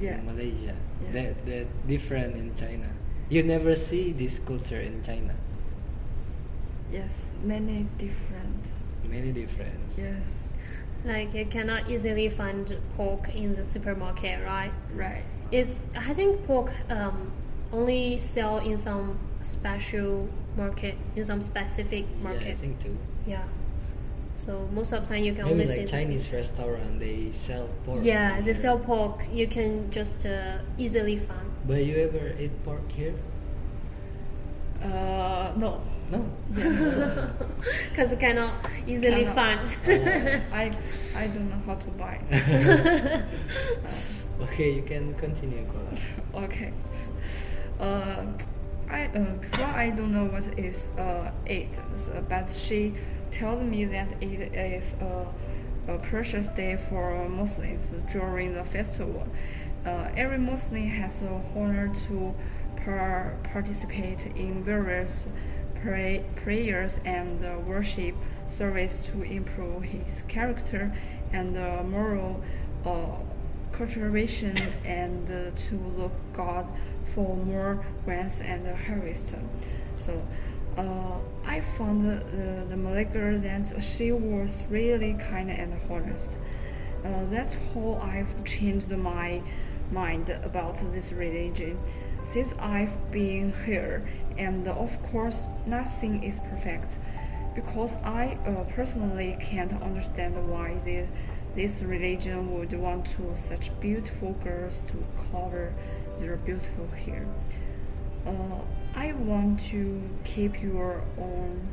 Yeah. 0.00 0.18
in 0.18 0.26
Malaysia 0.26 0.74
Yeah. 1.02 1.12
that 1.12 1.46
that 1.46 1.66
different 1.86 2.36
in 2.36 2.54
China? 2.54 2.88
You 3.30 3.44
never 3.44 3.76
see 3.76 4.10
this 4.12 4.40
culture 4.40 4.80
in 4.80 5.02
China. 5.02 5.34
Yes, 6.92 7.34
many 7.44 7.86
different. 7.96 8.66
Many 9.08 9.30
different. 9.30 9.78
Yes. 9.96 10.48
Like 11.04 11.32
you 11.32 11.46
cannot 11.46 11.88
easily 11.88 12.28
find 12.28 12.76
pork 12.96 13.32
in 13.34 13.52
the 13.52 13.64
supermarket, 13.64 14.44
right? 14.44 14.72
Right. 14.94 15.22
It's 15.52 15.82
I 15.96 16.12
think 16.12 16.44
pork 16.44 16.72
um, 16.90 17.30
only 17.72 18.16
sell 18.16 18.58
in 18.58 18.76
some 18.76 19.18
special 19.42 20.28
market, 20.56 20.96
in 21.14 21.22
some 21.24 21.40
specific 21.40 22.04
market. 22.20 22.42
Yeah, 22.42 22.50
I 22.50 22.54
think 22.54 22.80
too. 22.80 22.98
Yeah. 23.26 23.44
So 24.34 24.68
most 24.72 24.92
of 24.92 25.02
the 25.06 25.14
time 25.14 25.22
you 25.24 25.32
can 25.34 25.44
Maybe 25.44 25.52
only 25.52 25.66
like 25.66 25.76
see 25.76 25.84
the- 25.84 25.90
Chinese 25.90 26.32
restaurant 26.32 26.98
they 26.98 27.30
sell 27.30 27.68
pork. 27.86 28.00
Yeah, 28.02 28.36
they 28.38 28.44
here. 28.46 28.54
sell 28.54 28.78
pork. 28.78 29.22
You 29.32 29.46
can 29.46 29.88
just 29.92 30.26
uh, 30.26 30.58
easily 30.78 31.16
find. 31.16 31.49
But 31.70 31.84
you 31.84 31.98
ever 31.98 32.34
eat 32.40 32.50
pork 32.64 32.90
here? 32.90 33.14
Uh, 34.82 35.52
no. 35.56 35.80
No. 36.10 36.28
Because 37.90 38.10
you 38.10 38.18
cannot 38.18 38.54
easily 38.88 39.22
Cannot. 39.22 39.70
find. 39.70 40.42
I 40.52 40.72
I 41.14 41.28
don't 41.28 41.48
know 41.48 41.62
how 41.64 41.76
to 41.76 41.90
buy. 41.90 42.18
okay, 44.42 44.72
you 44.72 44.82
can 44.82 45.14
continue, 45.14 45.64
Kola. 45.70 46.44
Okay. 46.46 46.72
Uh, 47.78 48.26
I 48.88 49.04
uh, 49.14 49.34
before 49.40 49.66
I 49.66 49.90
don't 49.90 50.12
know 50.12 50.24
what 50.24 50.58
is 50.58 50.88
uh 50.98 51.30
it, 51.46 51.68
so, 51.94 52.10
but 52.28 52.50
she 52.50 52.94
tells 53.30 53.62
me 53.62 53.84
that 53.84 54.08
it 54.20 54.52
is 54.56 54.96
a, 55.00 55.26
a 55.86 55.98
precious 55.98 56.48
day 56.48 56.76
for 56.88 57.28
Muslims 57.28 57.94
during 58.10 58.54
the 58.54 58.64
festival. 58.64 59.28
Uh, 59.84 60.10
every 60.14 60.38
Muslim 60.38 60.82
has 60.82 61.22
a 61.22 61.42
honor 61.56 61.88
to 62.06 62.34
par- 62.84 63.34
participate 63.44 64.26
in 64.36 64.62
various 64.62 65.28
pray- 65.82 66.24
prayers 66.36 67.00
and 67.04 67.44
uh, 67.44 67.58
worship 67.66 68.14
service 68.48 69.00
to 69.00 69.22
improve 69.22 69.82
his 69.82 70.24
character 70.28 70.92
and 71.32 71.56
uh, 71.56 71.82
moral 71.84 72.42
uh, 72.84 73.16
cultivation 73.72 74.56
and 74.84 75.30
uh, 75.30 75.50
to 75.56 75.74
look 75.96 76.12
God 76.34 76.66
for 77.14 77.36
more 77.36 77.84
grants 78.04 78.40
and 78.40 78.66
harvest. 78.66 79.34
So 80.00 80.22
uh, 80.76 81.14
I 81.46 81.60
found 81.60 82.02
the, 82.02 82.24
the, 82.36 82.64
the 82.68 83.38
that 83.38 83.82
she 83.82 84.12
was 84.12 84.64
really 84.70 85.14
kind 85.14 85.50
and 85.50 85.74
honest. 85.90 86.36
Uh, 87.04 87.24
that's 87.30 87.54
how 87.54 88.00
I've 88.02 88.44
changed 88.44 88.90
my 88.96 89.42
mind 89.90 90.28
about 90.28 90.76
this 90.92 91.12
religion 91.12 91.78
since 92.24 92.54
I've 92.58 93.10
been 93.10 93.52
here. 93.64 94.06
And 94.38 94.68
of 94.68 95.02
course, 95.02 95.46
nothing 95.66 96.22
is 96.22 96.40
perfect 96.40 96.98
because 97.54 97.98
I 98.04 98.38
uh, 98.46 98.64
personally 98.74 99.36
can't 99.40 99.72
understand 99.82 100.34
why 100.48 100.76
the, 100.84 101.06
this 101.54 101.82
religion 101.82 102.54
would 102.54 102.72
want 102.72 103.06
to 103.16 103.32
such 103.36 103.78
beautiful 103.80 104.32
girls 104.44 104.80
to 104.82 105.04
cover 105.30 105.72
their 106.18 106.36
beautiful 106.36 106.86
hair. 106.88 107.26
Uh, 108.26 108.60
I 108.94 109.12
want 109.14 109.60
to 109.70 110.02
keep 110.24 110.62
your 110.62 111.02
own. 111.18 111.68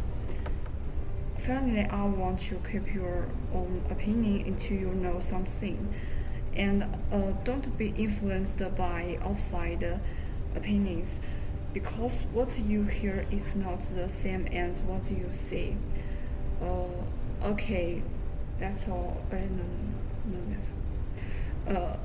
Finally, 1.48 1.88
I 1.90 2.04
want 2.04 2.42
to 2.42 2.56
keep 2.70 2.94
your 2.94 3.26
own 3.54 3.82
opinion 3.90 4.46
until 4.48 4.78
you 4.78 4.90
know 4.90 5.22
something, 5.22 5.94
and 6.54 6.84
uh, 7.10 7.32
don't 7.46 7.78
be 7.78 7.94
influenced 7.96 8.58
by 8.76 9.18
outside 9.24 9.98
opinions, 10.58 11.22
because 11.74 12.24
what 12.34 12.60
you 12.60 12.84
hear 12.84 13.26
is 13.32 13.56
not 13.56 13.80
the 13.80 14.10
same 14.10 14.46
as 14.48 14.80
what 14.82 15.10
you 15.10 15.30
see. 15.32 15.78
Uh, 16.62 17.46
okay, 17.46 18.02
that's 18.60 18.90
all. 18.90 19.16
Uh, 19.32 19.36
no, 19.36 19.64
no, 20.26 20.38
no, 20.38 20.40
that's 20.50 20.70
all. 20.70 21.78
Uh, 21.78 21.98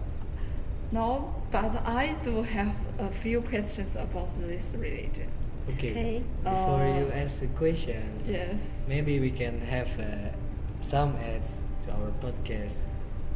no, 0.92 1.34
but 1.50 1.84
I 1.84 2.14
do 2.22 2.42
have 2.42 2.76
a 3.00 3.10
few 3.10 3.40
questions 3.40 3.96
about 3.96 4.28
this 4.38 4.72
religion. 4.78 5.32
Okay. 5.70 5.90
Okay. 5.90 6.22
Before 6.42 6.82
Uh, 6.82 6.98
you 6.98 7.04
ask 7.14 7.40
the 7.40 7.46
question, 7.54 8.02
Yes. 8.26 8.82
maybe 8.88 9.20
we 9.20 9.30
can 9.30 9.60
have 9.60 9.88
uh, 9.98 10.34
some 10.80 11.14
ads 11.22 11.60
to 11.86 11.92
our 11.94 12.10
podcast, 12.20 12.82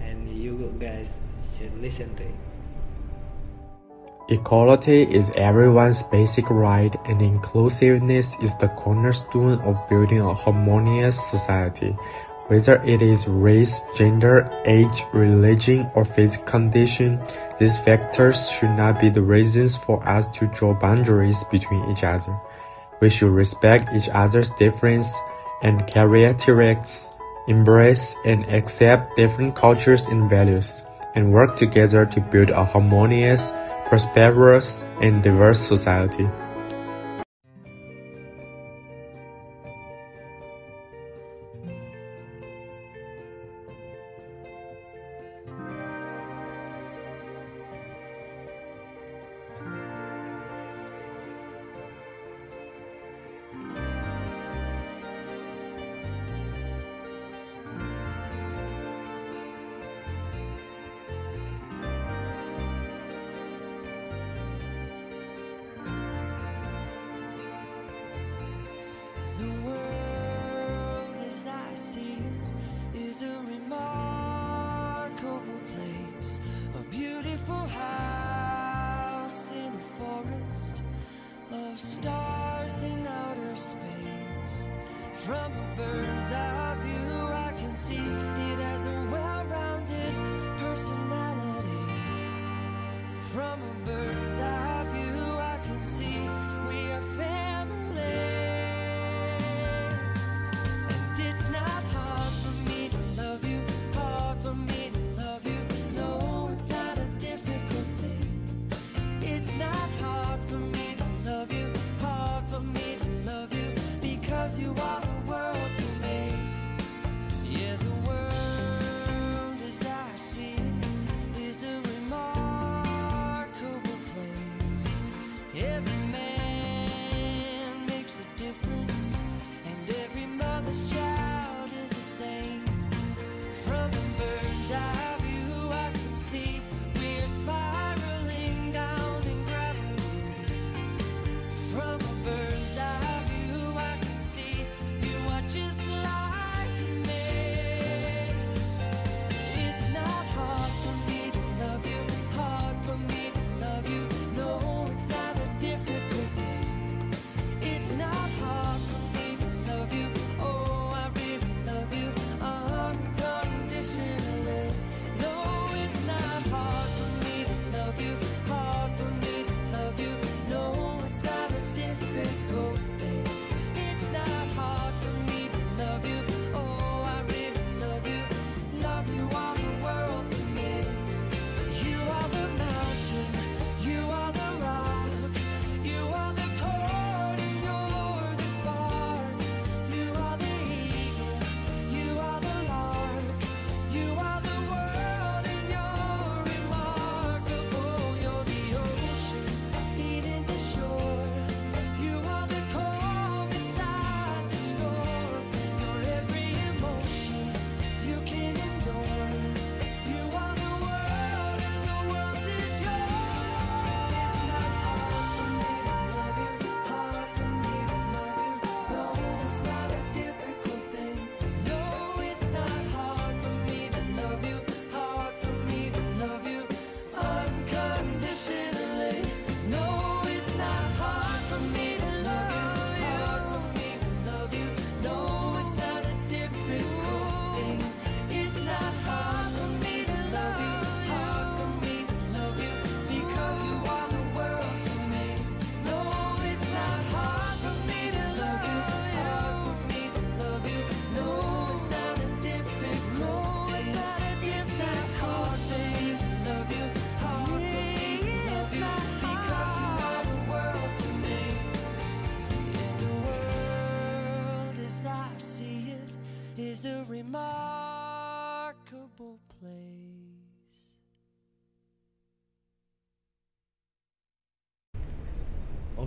and 0.03 0.27
you 0.29 0.75
guys 0.79 1.19
should 1.55 1.75
listen 1.81 2.11
to 2.17 2.25
it. 2.25 2.35
Equality 4.29 5.07
is 5.07 5.31
everyone's 5.37 6.03
basic 6.03 6.51
right, 6.51 6.91
and 7.07 7.23
inclusiveness 7.23 8.35
is 8.43 8.57
the 8.59 8.67
cornerstone 8.75 9.61
of 9.63 9.79
building 9.89 10.21
a 10.21 10.35
harmonious 10.35 11.15
society. 11.31 11.95
Whether 12.49 12.81
it 12.85 13.03
is 13.03 13.27
race, 13.27 13.83
gender, 13.97 14.47
age, 14.65 15.03
religion, 15.13 15.91
or 15.95 16.05
physical 16.05 16.47
condition, 16.47 17.21
these 17.59 17.77
factors 17.77 18.51
should 18.51 18.71
not 18.71 19.01
be 19.01 19.09
the 19.09 19.23
reasons 19.23 19.77
for 19.77 19.99
us 20.07 20.29
to 20.39 20.47
draw 20.47 20.73
boundaries 20.73 21.43
between 21.51 21.91
each 21.91 22.05
other. 22.05 22.39
We 23.01 23.11
should 23.11 23.33
respect 23.33 23.91
each 23.93 24.09
other's 24.09 24.51
difference 24.51 25.13
and 25.63 25.87
characteristics, 25.89 27.17
embrace 27.49 28.15
and 28.25 28.47
accept 28.53 29.17
different 29.17 29.57
cultures 29.57 30.07
and 30.07 30.31
values, 30.31 30.85
and 31.17 31.33
work 31.33 31.57
together 31.57 32.07
to 32.07 32.21
build 32.21 32.51
a 32.51 32.65
harmonious, 32.65 33.53
prosperous, 33.89 34.85
and 35.03 35.21
diverse 35.21 35.59
society. 35.59 36.29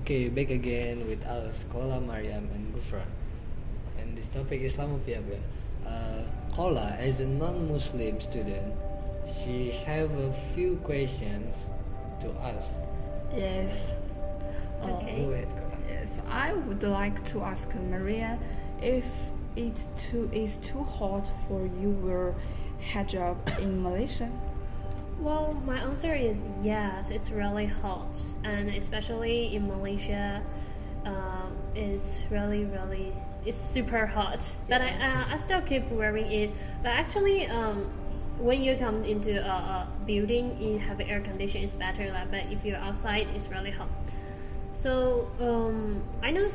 Okay, 0.01 0.29
back 0.29 0.49
again 0.49 1.05
with 1.07 1.25
us, 1.25 1.65
Kola, 1.71 1.99
Mariam, 1.99 2.47
and 2.53 2.73
Gufran. 2.73 3.05
And 3.99 4.17
this 4.17 4.29
topic 4.29 4.61
is 4.61 4.75
Islamophobia. 4.75 5.39
Uh, 5.85 6.23
Kola, 6.53 6.95
as 6.97 7.19
a 7.19 7.27
non-Muslim 7.27 8.19
student, 8.21 8.73
she 9.43 9.71
have 9.85 10.09
a 10.11 10.31
few 10.55 10.77
questions 10.77 11.65
to 12.21 12.29
us. 12.39 12.65
Yes. 13.35 14.01
Uh, 14.81 14.87
Okay. 14.87 15.25
Go 15.25 15.31
ahead, 15.31 15.49
Kola. 15.49 15.77
Yes, 15.89 16.21
I 16.29 16.53
would 16.53 16.83
like 16.83 17.23
to 17.35 17.41
ask 17.41 17.73
Maria 17.75 18.39
if 18.81 19.05
it 19.57 19.87
too 19.97 20.29
is 20.31 20.57
too 20.59 20.83
hot 20.83 21.27
for 21.43 21.67
you 21.81 21.91
wear 22.01 22.33
hijab 22.81 23.35
in 23.59 23.83
Malaysia. 23.83 24.31
Well, 25.19 25.53
my 25.65 25.79
answer 25.79 26.15
is 26.15 26.45
yes. 26.61 27.09
It's 27.11 27.29
really 27.29 27.65
hot, 27.65 28.17
and 28.45 28.69
especially 28.69 29.53
in 29.53 29.67
Malaysia, 29.67 30.41
um, 31.03 31.57
it's 31.75 32.23
really, 32.31 32.63
really, 32.63 33.13
it's 33.45 33.57
super 33.57 34.05
hot. 34.05 34.55
But 34.69 34.81
I, 34.81 34.91
uh, 34.91 35.33
I 35.33 35.37
still 35.37 35.59
keep 35.61 35.91
wearing 35.91 36.31
it. 36.31 36.51
But 36.81 36.91
actually, 36.91 37.47
um, 37.47 37.91
when 38.39 38.61
you 38.61 38.77
come 38.77 39.03
into 39.03 39.43
a, 39.43 39.49
a 39.49 39.87
building, 40.05 40.55
you 40.57 40.79
have 40.79 41.01
air 41.01 41.19
condition, 41.19 41.63
it's 41.63 41.75
better. 41.75 42.09
Like, 42.11 42.31
but 42.31 42.45
if 42.49 42.63
you're 42.63 42.77
outside, 42.77 43.27
it's 43.35 43.49
really 43.49 43.71
hot. 43.71 43.89
So 44.71 45.29
um, 45.41 46.01
I 46.23 46.31
know 46.31 46.47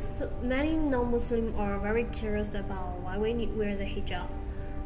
many 0.43 0.77
non-Muslim 0.77 1.55
are 1.59 1.79
very 1.81 2.05
curious 2.05 2.55
about 2.55 3.01
why 3.01 3.19
we 3.19 3.35
need 3.35 3.55
wear 3.59 3.77
the 3.77 3.85
hijab. 3.85 4.29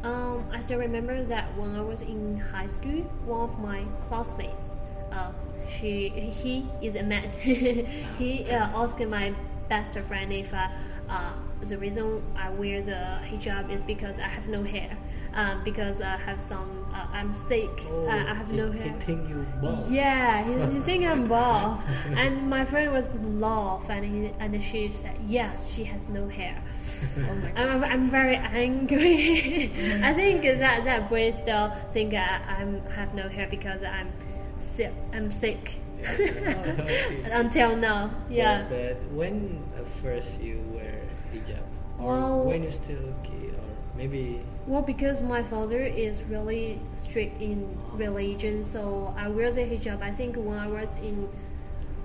Um, 0.03 0.45
I 0.51 0.59
still 0.61 0.79
remember 0.79 1.21
that 1.23 1.57
when 1.57 1.75
I 1.75 1.81
was 1.81 2.01
in 2.01 2.37
high 2.37 2.67
school, 2.67 3.01
one 3.25 3.49
of 3.49 3.59
my 3.59 3.83
classmates, 4.07 4.79
um, 5.11 5.35
she 5.67 6.09
he 6.09 6.65
is 6.81 6.95
a 6.95 7.03
man. 7.03 7.31
he 7.33 8.45
uh, 8.49 8.69
asked 8.73 8.99
my 9.01 9.33
best 9.67 9.99
friend 9.99 10.31
if 10.31 10.53
I, 10.53 10.71
uh, 11.09 11.33
the 11.61 11.77
reason 11.77 12.23
I 12.37 12.49
wear 12.49 12.81
the 12.81 13.19
hijab 13.29 13.69
is 13.69 13.81
because 13.81 14.19
I 14.19 14.27
have 14.27 14.47
no 14.47 14.63
hair. 14.63 14.97
Um, 15.33 15.63
because 15.63 16.01
I 16.01 16.17
have 16.17 16.41
some, 16.41 16.85
uh, 16.93 17.05
I'm 17.13 17.33
sick. 17.33 17.69
Oh, 17.91 18.07
I, 18.07 18.31
I 18.31 18.33
have 18.33 18.49
he, 18.49 18.57
no 18.57 18.71
he 18.71 18.79
hair. 18.79 18.99
think 18.99 19.29
you 19.29 19.45
bald. 19.61 19.89
Yeah, 19.89 20.43
he, 20.43 20.73
he 20.73 20.79
think 20.81 21.05
I'm 21.05 21.27
bald. 21.27 21.79
and 22.17 22.49
my 22.49 22.65
friend 22.65 22.91
was 22.91 23.19
laugh 23.21 23.89
and 23.89 24.03
he, 24.03 24.31
and 24.39 24.61
she 24.63 24.89
said 24.89 25.17
yes, 25.27 25.69
she 25.71 25.83
has 25.83 26.09
no 26.09 26.27
hair. 26.27 26.57
Oh 27.17 27.35
my 27.35 27.51
god. 27.51 27.57
I'm, 27.57 27.83
I'm 27.83 28.09
very 28.09 28.35
angry. 28.35 29.71
I 30.03 30.11
think 30.13 30.41
that 30.41 30.83
that 30.83 31.09
boy 31.09 31.31
still 31.31 31.71
think 31.91 32.13
I 32.13 32.41
I'm 32.57 32.81
have 32.97 33.13
no 33.13 33.29
hair 33.29 33.47
because 33.49 33.83
I'm 33.83 34.11
sick. 34.57 34.91
I'm 35.13 35.31
sick. 35.31 35.75
Until 37.31 37.75
now, 37.75 38.11
yeah. 38.29 38.63
But, 38.69 38.99
but 39.01 39.11
when 39.11 39.63
uh, 39.79 39.83
first 40.01 40.41
you 40.41 40.61
wear 40.73 40.99
hijab, 41.33 41.61
or 41.99 42.05
Well- 42.07 42.43
when 42.43 42.63
you 42.63 42.71
still 42.71 43.13
kid, 43.23 43.53
or 43.55 43.69
maybe 43.95 44.41
Well, 44.69 44.83
because 44.83 45.19
my 45.19 45.41
father 45.41 45.81
is 45.81 46.21
really 46.21 46.79
strict 46.93 47.41
in 47.41 47.75
religion, 47.93 48.63
so 48.63 49.15
I 49.17 49.27
wear 49.27 49.51
the 49.51 49.61
hijab. 49.61 50.03
I 50.03 50.11
think 50.11 50.35
when 50.35 50.59
I 50.59 50.67
was 50.67 50.93
in 50.97 51.27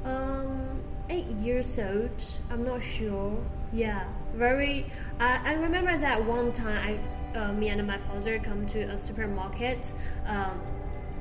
um, 0.02 0.80
eight 1.10 1.26
years 1.26 1.78
old, 1.78 2.24
I'm 2.50 2.64
not 2.64 2.82
sure. 2.82 3.36
Yeah, 3.70 4.04
very. 4.34 4.86
I, 5.20 5.40
I 5.44 5.52
remember 5.56 5.94
that 5.94 6.24
one 6.24 6.54
time 6.54 6.98
I, 7.34 7.38
uh, 7.38 7.52
me 7.52 7.68
and 7.68 7.86
my 7.86 7.98
father 7.98 8.38
come 8.38 8.64
to 8.68 8.80
a 8.84 8.96
supermarket. 8.96 9.92
Um, 10.26 10.58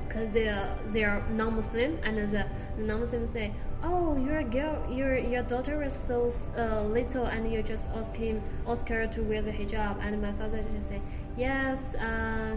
because 0.08 0.32
they're 0.32 0.78
they're 0.86 1.24
non-Muslim, 1.28 1.98
and 2.04 2.16
the 2.16 2.46
non-Muslim 2.78 3.26
say, 3.26 3.52
"Oh, 3.84 4.16
your 4.16 4.42
girl, 4.42 4.80
your 4.90 5.14
your 5.18 5.42
daughter 5.44 5.82
is 5.84 5.92
so 5.92 6.32
uh, 6.56 6.82
little, 6.88 7.26
and 7.28 7.52
you 7.52 7.62
just 7.62 7.90
ask 7.92 8.16
him 8.16 8.40
ask 8.66 8.88
her 8.88 9.06
to 9.06 9.20
wear 9.22 9.42
the 9.42 9.52
hijab." 9.52 10.00
And 10.00 10.20
my 10.22 10.32
father 10.32 10.64
just 10.74 10.88
say, 10.88 11.00
"Yes, 11.36 11.94
uh, 12.00 12.56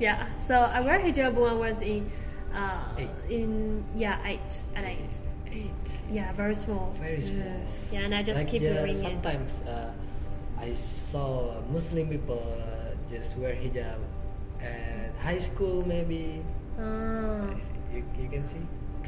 yeah." 0.00 0.24
So 0.38 0.54
I 0.64 0.80
wear 0.80 0.98
hijab 0.98 1.34
when 1.36 1.50
I 1.52 1.58
was 1.68 1.82
in 1.82 2.08
uh, 2.56 2.80
Eight. 2.98 3.10
in 3.28 3.84
yeah 3.94 4.18
eight 4.24 4.64
at 4.74 4.84
eight. 4.88 5.14
eight, 5.52 5.88
Yeah, 6.10 6.32
very 6.34 6.54
small. 6.54 6.90
very 6.98 7.20
small. 7.20 7.38
Yes. 7.46 7.90
Yeah, 7.94 8.06
and 8.08 8.14
I 8.14 8.22
just 8.26 8.40
like 8.42 8.48
keep 8.50 8.62
the- 8.62 8.74
wearing 8.74 8.90
it. 8.90 9.06
sometimes 9.06 9.62
uh, 9.68 9.92
I 10.58 10.72
saw 10.74 11.54
Muslim 11.70 12.08
people 12.08 12.42
uh, 12.58 12.94
just 13.12 13.36
wear 13.38 13.54
hijab 13.54 14.00
at 14.62 15.12
high 15.22 15.38
school 15.38 15.86
maybe. 15.86 16.42
Ah, 16.74 17.54
You, 17.94 18.02
you 18.18 18.26
can 18.26 18.42
see 18.42 18.58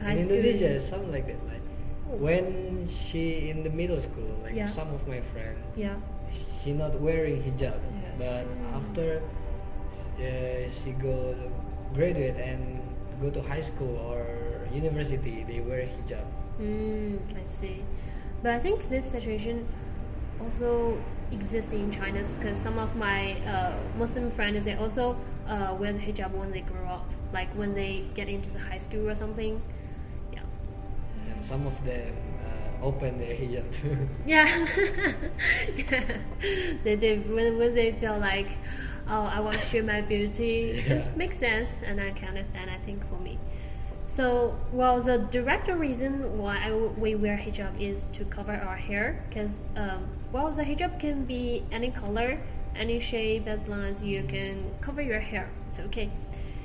High 0.03 0.13
in 0.13 0.19
school. 0.19 0.37
Indonesia 0.37 0.81
some 0.81 1.11
like 1.11 1.27
that. 1.27 1.41
Like 1.49 1.63
Oh. 2.07 2.23
when 2.23 2.87
she 2.87 3.51
in 3.51 3.63
the 3.67 3.71
middle 3.71 3.99
school, 4.01 4.31
like 4.47 4.55
Yeah. 4.55 4.71
some 4.71 4.95
of 4.95 5.03
my 5.11 5.19
friend, 5.21 5.59
yeah. 5.75 5.99
she 6.63 6.71
not 6.73 6.95
wearing 7.03 7.43
hijab, 7.43 7.75
Yes. 7.83 8.15
but 8.15 8.47
after 8.79 9.23
uh, 10.23 10.71
she 10.71 10.93
go 11.03 11.35
graduate 11.95 12.37
and 12.39 12.79
go 13.21 13.31
to 13.31 13.43
high 13.43 13.61
school 13.61 13.97
or 14.07 14.23
university, 14.71 15.43
they 15.49 15.59
wear 15.61 15.83
hijab. 15.87 16.23
Mm, 16.63 17.19
I 17.35 17.43
see. 17.47 17.83
But 18.43 18.55
I 18.55 18.59
think 18.63 18.87
this 18.87 19.05
situation 19.11 19.67
also 20.41 20.99
exists 21.33 21.73
in 21.73 21.91
China 21.91 22.23
because 22.39 22.57
some 22.57 22.79
of 22.79 22.95
my 22.95 23.35
uh, 23.51 23.75
Muslim 23.99 24.31
friends 24.31 24.65
they 24.65 24.75
also 24.79 25.17
uh, 25.49 25.75
wear 25.79 25.93
the 25.93 25.99
hijab 25.99 26.31
when 26.39 26.53
they 26.53 26.61
grow 26.63 26.87
up, 26.87 27.11
like 27.33 27.49
when 27.59 27.73
they 27.75 28.05
get 28.15 28.29
into 28.29 28.51
the 28.51 28.61
high 28.63 28.79
school 28.79 29.09
or 29.11 29.15
something. 29.15 29.61
Some 31.47 31.65
of 31.65 31.77
them 31.85 32.13
uh, 32.45 32.85
open 32.85 33.17
their 33.19 33.35
hijab 33.41 33.71
too. 33.79 33.97
Yeah. 34.27 34.49
yeah. 35.77 36.19
They 36.85 36.97
do 36.97 37.23
when, 37.35 37.57
when 37.57 37.73
they 37.73 37.93
feel 37.93 38.19
like, 38.19 38.51
oh, 39.09 39.23
I 39.37 39.39
want 39.39 39.57
to 39.57 39.65
show 39.65 39.83
my 39.83 40.01
beauty. 40.01 40.59
Yeah. 40.75 40.95
It 40.95 41.17
makes 41.17 41.39
sense, 41.39 41.81
and 41.87 42.01
I 42.01 42.11
can 42.11 42.29
understand. 42.29 42.69
I 42.69 42.79
think 42.79 43.09
for 43.09 43.19
me. 43.21 43.39
So, 44.09 44.57
well, 44.73 45.01
the 45.01 45.19
direct 45.19 45.69
reason 45.69 46.39
why 46.39 46.59
I 46.65 46.71
w- 46.71 46.95
we 46.99 47.15
wear 47.15 47.37
hijab 47.37 47.81
is 47.81 48.09
to 48.09 48.25
cover 48.25 48.53
our 48.55 48.77
hair, 48.77 49.25
because 49.29 49.67
um, 49.77 50.07
well, 50.33 50.51
the 50.51 50.65
hijab 50.65 50.99
can 50.99 51.25
be 51.25 51.65
any 51.71 51.91
color, 51.91 52.39
any 52.75 52.99
shape, 53.01 53.47
as 53.47 53.69
long 53.69 53.83
as 53.85 54.03
you 54.03 54.25
can 54.25 54.65
cover 54.81 55.03
your 55.03 55.21
hair. 55.21 55.49
It's 55.69 55.79
okay. 55.89 56.11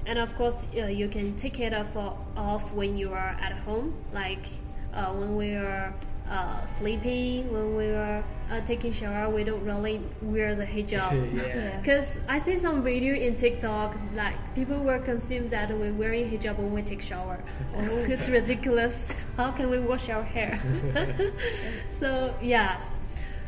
And 0.08 0.18
of 0.18 0.36
course, 0.36 0.66
uh, 0.76 0.86
you 0.88 1.08
can 1.08 1.36
take 1.36 1.60
it 1.60 1.74
off, 1.74 1.96
off 2.36 2.74
when 2.74 2.98
you 2.98 3.14
are 3.14 3.36
at 3.40 3.54
home, 3.66 3.94
like 4.12 4.46
uh, 4.94 5.14
when 5.14 5.36
we 5.36 5.54
are 5.54 5.94
uh, 6.30 6.66
sleeping, 6.66 7.52
when 7.52 7.76
we 7.76 7.88
are 7.88 8.24
uh, 8.50 8.62
taking 8.62 8.92
shower. 8.92 9.30
We 9.30 9.44
don't 9.44 9.64
really 9.64 10.02
wear 10.22 10.56
the 10.56 10.66
hijab. 10.66 11.36
yeah. 11.48 11.78
Because 11.78 12.20
I 12.30 12.40
see 12.40 12.56
some 12.58 12.82
video 12.82 13.16
in 13.16 13.36
TikTok, 13.36 14.00
like 14.14 14.36
people 14.56 14.78
were 14.78 15.00
consume 15.00 15.48
that 15.50 15.78
we're 15.78 15.94
wearing 15.94 16.30
hijab 16.30 16.58
when 16.58 16.72
we 16.72 16.82
take 16.82 17.02
shower. 17.02 17.44
it's 17.76 18.30
ridiculous. 18.30 19.14
How 19.38 19.52
can 19.52 19.70
we 19.70 19.80
wash 19.80 20.10
our 20.10 20.24
hair? 20.24 20.60
so 21.90 22.34
yes, 22.42 22.96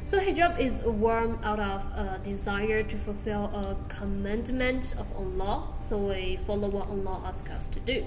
so 0.06 0.19
hijab 0.19 0.60
is 0.60 0.84
worn 0.84 1.39
out 1.43 1.60
of 1.60 1.86
a 1.95 2.19
desire 2.23 2.84
to 2.84 2.95
fulfill 2.97 3.45
a 3.45 3.77
commandment 3.88 4.95
of 4.99 5.08
Allah. 5.15 5.69
So 5.79 5.97
we 5.97 6.36
follow 6.36 6.69
what 6.69 6.89
Allah 6.89 7.23
asks 7.25 7.49
us 7.49 7.67
to 7.67 7.79
do, 7.79 8.06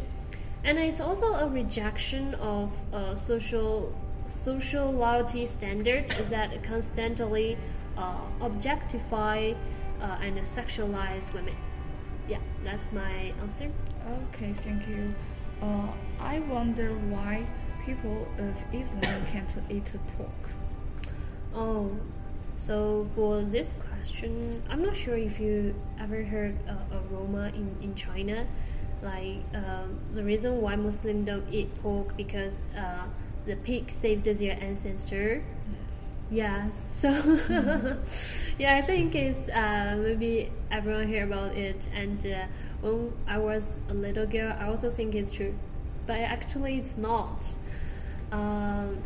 and 0.67 0.79
it's 0.79 1.01
also 1.01 1.27
a 1.35 1.49
rejection 1.49 2.35
of 2.35 2.73
a 2.93 3.17
social 3.17 3.95
social 4.29 4.91
loyalty 4.91 5.47
standard 5.47 6.09
that 6.09 6.63
constantly 6.65 7.57
uh, 7.97 8.19
objectify 8.41 9.53
uh, 10.03 10.19
and 10.21 10.37
sexualize 10.39 11.33
women. 11.33 11.55
Yeah, 12.29 12.41
that's 12.65 12.89
my 12.91 13.33
answer. 13.41 13.71
Okay, 14.35 14.53
thank 14.53 14.89
you. 14.89 15.15
Uh, 15.63 15.93
I 16.19 16.41
wonder 16.41 16.91
why 17.15 17.47
people 17.85 18.27
of 18.39 18.75
Islam 18.75 19.25
can't 19.27 19.57
eat 19.71 19.93
pork. 20.19 20.51
Oh, 21.55 21.97
so 22.57 23.09
for 23.15 23.43
this 23.43 23.77
question, 23.89 24.63
I'm 24.69 24.83
not 24.83 24.97
sure 24.97 25.17
if 25.17 25.39
you 25.39 25.77
ever 26.01 26.25
heard 26.25 26.59
uh, 26.69 26.75
aroma 26.99 27.53
in, 27.55 27.77
in 27.81 27.95
China. 27.95 28.47
Like 29.03 29.39
um, 29.55 29.99
the 30.13 30.23
reason 30.23 30.61
why 30.61 30.77
Muslims 30.77 31.27
don't 31.27 31.49
eat 31.53 31.71
pork 31.83 32.17
because 32.17 32.65
uh, 32.77 33.05
the 33.47 33.57
pig 33.57 33.91
saved 33.91 34.25
their 34.25 34.59
ancestor. 34.61 35.43
Yeah, 36.29 36.71
so 36.71 37.09
yeah, 38.59 38.75
I 38.75 38.81
think 38.81 39.15
it's 39.15 39.49
uh, 39.49 39.97
maybe 40.03 40.51
everyone 40.73 41.07
hear 41.07 41.25
about 41.25 41.55
it. 41.55 41.89
And 41.95 42.27
uh, 42.27 42.47
when 42.81 43.13
I 43.29 43.39
was 43.39 43.79
a 43.89 43.95
little 43.95 44.27
girl, 44.27 44.57
I 44.59 44.67
also 44.67 44.91
think 44.91 45.15
it's 45.15 45.31
true, 45.31 45.55
but 46.07 46.19
actually 46.19 46.79
it's 46.79 46.97
not. 46.97 47.47
Um, 48.33 49.03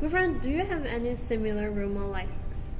Gufran, 0.00 0.40
do 0.40 0.50
you 0.50 0.64
have 0.64 0.86
any 0.86 1.14
similar 1.14 1.70
rumor 1.70 2.06
like 2.06 2.28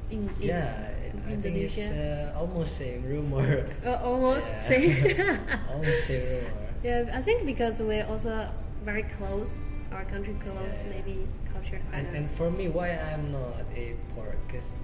in, 0.09 0.29
in 0.41 0.47
Yeah, 0.47 0.89
I 1.27 1.35
think 1.35 1.55
it's 1.57 1.77
uh, 1.77 2.33
almost 2.37 2.77
same 2.77 3.03
rumor. 3.03 3.67
Uh, 3.85 3.95
almost 4.03 4.47
Yeah. 4.53 4.69
same. 4.71 5.39
almost 5.73 6.05
same 6.05 6.21
rumor. 6.21 6.51
yeah, 6.83 7.11
I 7.13 7.21
think 7.21 7.45
because 7.45 7.81
we're 7.81 8.05
also 8.05 8.47
very 8.85 9.03
close, 9.03 9.63
our 9.91 10.05
country 10.05 10.35
close, 10.43 10.83
Yeah. 10.83 10.89
maybe 10.95 11.27
culture 11.53 11.79
close. 11.89 11.93
And, 12.05 12.15
and 12.15 12.25
for 12.25 12.49
me, 12.51 12.67
why 12.69 12.91
I'm 12.91 13.31
not 13.31 13.65
a 13.75 13.95
pork? 14.15 14.37
Cause 14.49 14.79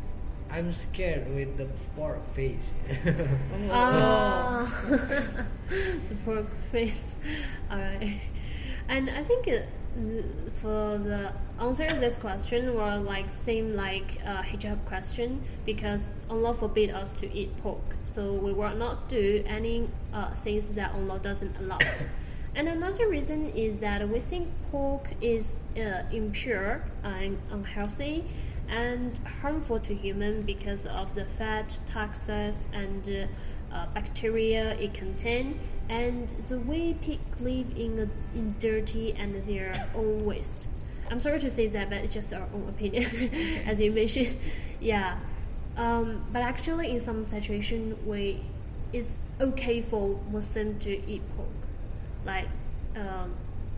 I'm 0.51 0.71
scared 0.71 1.25
with 1.33 1.57
the 1.57 1.65
pork 1.95 2.21
face. 2.35 2.73
Ah, 3.71 4.61
the 4.89 6.15
pork 6.25 6.45
face. 6.71 7.17
Alright, 7.71 8.21
and 8.89 9.09
I 9.09 9.21
think 9.21 9.47
uh, 9.47 9.51
the, 9.51 9.63
for 10.55 10.97
the 10.97 11.31
answer 11.59 11.87
this 11.87 12.17
question 12.17 12.75
were 12.75 12.97
like 12.97 13.29
same 13.29 13.75
like 13.75 14.17
uh, 14.25 14.41
hijab 14.41 14.83
question 14.85 15.41
because 15.65 16.11
Allah 16.29 16.53
forbid 16.53 16.89
us 16.89 17.11
to 17.13 17.31
eat 17.33 17.55
pork, 17.57 17.95
so 18.03 18.33
we 18.33 18.53
will 18.53 18.75
not 18.75 19.07
do 19.07 19.43
any 19.45 19.89
uh, 20.11 20.33
things 20.33 20.69
that 20.69 20.93
Allah 20.93 21.19
doesn't 21.19 21.57
allow. 21.59 21.79
And 22.55 22.67
another 22.67 23.07
reason 23.07 23.47
is 23.49 23.79
that 23.79 24.07
we 24.07 24.19
think 24.19 24.47
pork 24.69 25.09
is 25.21 25.59
uh, 25.75 26.03
impure 26.11 26.83
and 27.03 27.39
unhealthy 27.49 28.25
and 28.69 29.19
harmful 29.41 29.79
to 29.79 29.95
human 29.95 30.43
because 30.43 30.85
of 30.85 31.15
the 31.15 31.25
fat, 31.25 31.79
toxins, 31.87 32.67
and 32.71 33.09
uh, 33.09 33.25
uh, 33.73 33.87
bacteria 33.93 34.73
it 34.79 34.93
contains, 34.93 35.55
and 35.89 36.29
the 36.29 36.59
way 36.59 36.95
pig 37.01 37.19
live 37.39 37.73
in 37.75 37.99
a, 37.99 38.37
in 38.37 38.55
dirty 38.59 39.13
and 39.13 39.35
their 39.43 39.89
own 39.95 40.25
waste. 40.25 40.67
I'm 41.09 41.19
sorry 41.19 41.39
to 41.39 41.49
say 41.49 41.67
that, 41.67 41.89
but 41.89 41.99
it's 41.99 42.13
just 42.13 42.33
our 42.33 42.47
own 42.53 42.69
opinion, 42.69 43.05
as 43.65 43.79
you 43.79 43.91
mentioned. 43.91 44.37
Yeah, 44.79 45.17
um, 45.77 46.25
but 46.33 46.41
actually, 46.41 46.91
in 46.91 46.99
some 46.99 47.23
situation, 47.23 47.97
we 48.05 48.43
it's 48.93 49.21
okay 49.41 49.81
for 49.81 50.19
Muslim 50.31 50.77
to 50.79 50.91
eat 51.09 51.21
pork 51.35 51.49
like 52.25 52.47
um, 52.95 53.33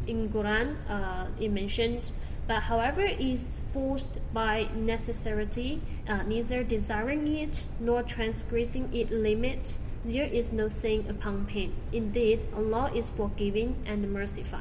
in 0.05 0.29
Quran 0.29 0.75
uh, 0.89 1.27
it 1.39 1.51
mentioned 1.51 2.11
but 2.47 2.63
however 2.63 3.01
is 3.01 3.61
forced 3.73 4.19
by 4.33 4.67
necessity 4.75 5.81
uh, 6.07 6.21
neither 6.23 6.63
desiring 6.63 7.27
it 7.27 7.65
nor 7.79 8.03
transgressing 8.03 8.93
its 8.93 9.09
limit 9.09 9.77
there 10.05 10.25
is 10.25 10.51
no 10.51 10.67
sin 10.67 11.05
upon 11.09 11.47
him 11.47 11.73
indeed 11.91 12.39
Allah 12.55 12.91
is 12.93 13.09
forgiving 13.09 13.75
and 13.85 14.13
merciful 14.13 14.59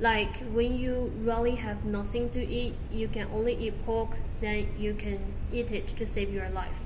like 0.00 0.36
when 0.54 0.78
you 0.78 1.12
really 1.24 1.56
have 1.56 1.84
nothing 1.84 2.30
to 2.30 2.40
eat 2.46 2.74
you 2.90 3.08
can 3.08 3.26
only 3.34 3.54
eat 3.54 3.84
pork 3.84 4.16
then 4.38 4.68
you 4.78 4.94
can 4.94 5.18
eat 5.52 5.72
it 5.72 5.88
to 5.88 6.06
save 6.06 6.32
your 6.32 6.48
life 6.50 6.80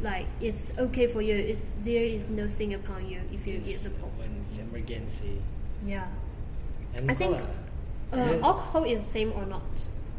like 0.00 0.26
it's 0.40 0.72
okay 0.78 1.06
for 1.06 1.20
you 1.22 1.34
it's 1.36 1.72
there 1.82 2.02
is 2.02 2.28
no 2.28 2.48
sin 2.48 2.72
upon 2.72 3.08
you 3.08 3.20
if 3.32 3.46
you 3.46 3.54
eat 3.56 3.66
Yes, 3.66 3.82
the 3.84 3.90
pork 3.90 4.12
when 4.18 4.30
it's 4.42 4.58
emergency. 4.58 5.40
yeah 5.86 6.08
And 6.96 7.10
I 7.10 7.14
think 7.14 7.36
uh, 7.36 8.16
Yeah. 8.16 8.40
alcohol 8.42 8.84
is 8.84 9.02
same 9.02 9.32
or 9.32 9.44
not? 9.46 9.62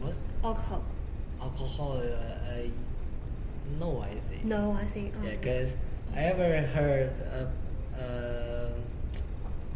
What? 0.02 0.16
Alcohol? 0.44 0.84
Alcohol? 1.42 2.02
Uh, 2.04 2.54
I 2.54 2.70
no, 3.80 4.02
I 4.02 4.14
think. 4.16 4.44
No, 4.46 4.72
I 4.74 4.86
think. 4.86 5.14
Yeah, 5.24 5.32
um, 5.32 5.38
because 5.42 5.78
I 6.16 6.20
ever 6.32 6.62
heard 6.74 7.12
uh, 7.34 8.00
uh, 8.02 8.70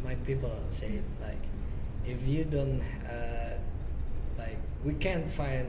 my 0.04 0.16
people 0.26 0.52
say 0.72 1.00
like, 1.22 1.42
if 2.08 2.26
you 2.26 2.46
don't 2.46 2.82
uh, 3.06 3.58
like, 4.38 4.58
we 4.86 4.94
can't 4.94 5.30
find 5.30 5.68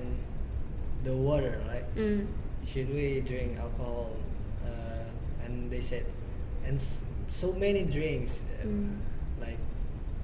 the 1.05 1.13
water, 1.15 1.61
right? 1.69 1.85
Mm, 1.97 2.27
Should 2.65 2.93
we 2.95 3.21
drink 3.21 3.59
alcohol? 3.59 4.15
Uh, 4.65 5.05
and 5.45 5.71
they 5.71 5.81
said, 5.81 6.07
and 6.65 6.77
s- 6.77 6.99
so 7.29 7.53
many 7.53 7.83
drinks, 7.85 8.43
uh, 8.63 8.67
mm. 8.67 8.95
like 9.41 9.59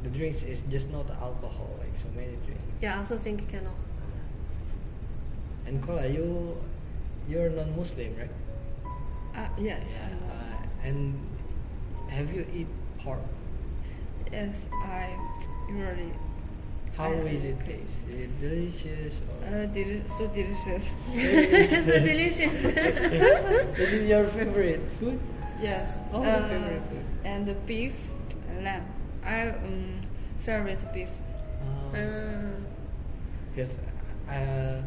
the 0.05 0.11
drinks 0.11 0.43
is 0.45 0.63
just 0.71 0.91
not 0.93 1.11
alcohol, 1.11 1.71
like 1.81 1.95
so 1.95 2.07
many 2.15 2.37
drinks. 2.47 2.81
Yeah, 2.81 2.95
I 2.95 2.99
also 2.99 3.17
think 3.19 3.41
you 3.41 3.47
cannot. 3.49 3.75
And 5.67 5.83
Kola, 5.83 6.07
you 6.07 6.57
you're 7.29 7.51
non-Muslim, 7.51 8.15
right? 8.17 8.31
Uh, 9.37 9.49
yes, 9.59 9.93
Yeah. 9.95 10.09
Uh, 10.33 10.89
and 10.89 11.21
have 12.09 12.33
you 12.33 12.47
eat 12.55 12.69
pork? 12.99 13.21
yes, 14.33 14.69
I 14.85 15.13
usually. 15.69 16.13
How 16.97 17.13
I- 17.13 17.29
is 17.29 17.45
it 17.45 17.61
taste? 17.67 18.09
Is 18.09 18.17
it 18.25 18.41
delicious 18.41 19.21
or? 19.29 19.37
Uh, 19.45 19.67
deli- 19.67 20.07
so 20.09 20.27
delicious. 20.29 20.95
so 21.85 21.93
delicious. 22.01 22.65
is 22.65 23.93
it 23.93 24.09
your 24.09 24.25
favorite 24.27 24.81
food? 24.99 25.21
yes. 25.61 26.01
Oh, 26.13 26.23
uh, 26.25 26.49
favorite 26.49 26.83
food. 26.89 27.05
And 27.25 27.45
the 27.47 27.55
beef, 27.69 27.93
and 28.49 28.65
lamb. 28.65 28.87
I 29.23 29.49
um 29.53 30.01
favorite 30.41 30.81
beef. 30.95 31.11
Um, 31.61 32.65
Because 33.53 33.77
uh, 34.29 34.81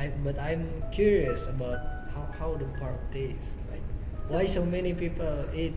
I 0.00 0.08
but 0.24 0.38
I'm 0.40 0.64
curious 0.92 1.48
about 1.48 1.80
how, 2.14 2.24
how 2.38 2.50
the 2.56 2.64
pork 2.80 2.96
tastes. 3.12 3.56
Like 4.30 4.42
why 4.42 4.46
so 4.46 4.64
many 4.64 4.94
people 4.94 5.44
eat 5.54 5.74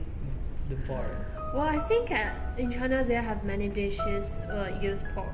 the 0.70 0.76
pork? 0.88 1.10
well, 1.54 1.68
I 1.68 1.78
think 1.80 2.12
uh, 2.12 2.30
in 2.58 2.72
China 2.72 3.04
they 3.04 3.16
have 3.16 3.44
many 3.44 3.68
dishes 3.70 4.40
uh, 4.50 4.78
use 4.82 5.04
pork, 5.16 5.34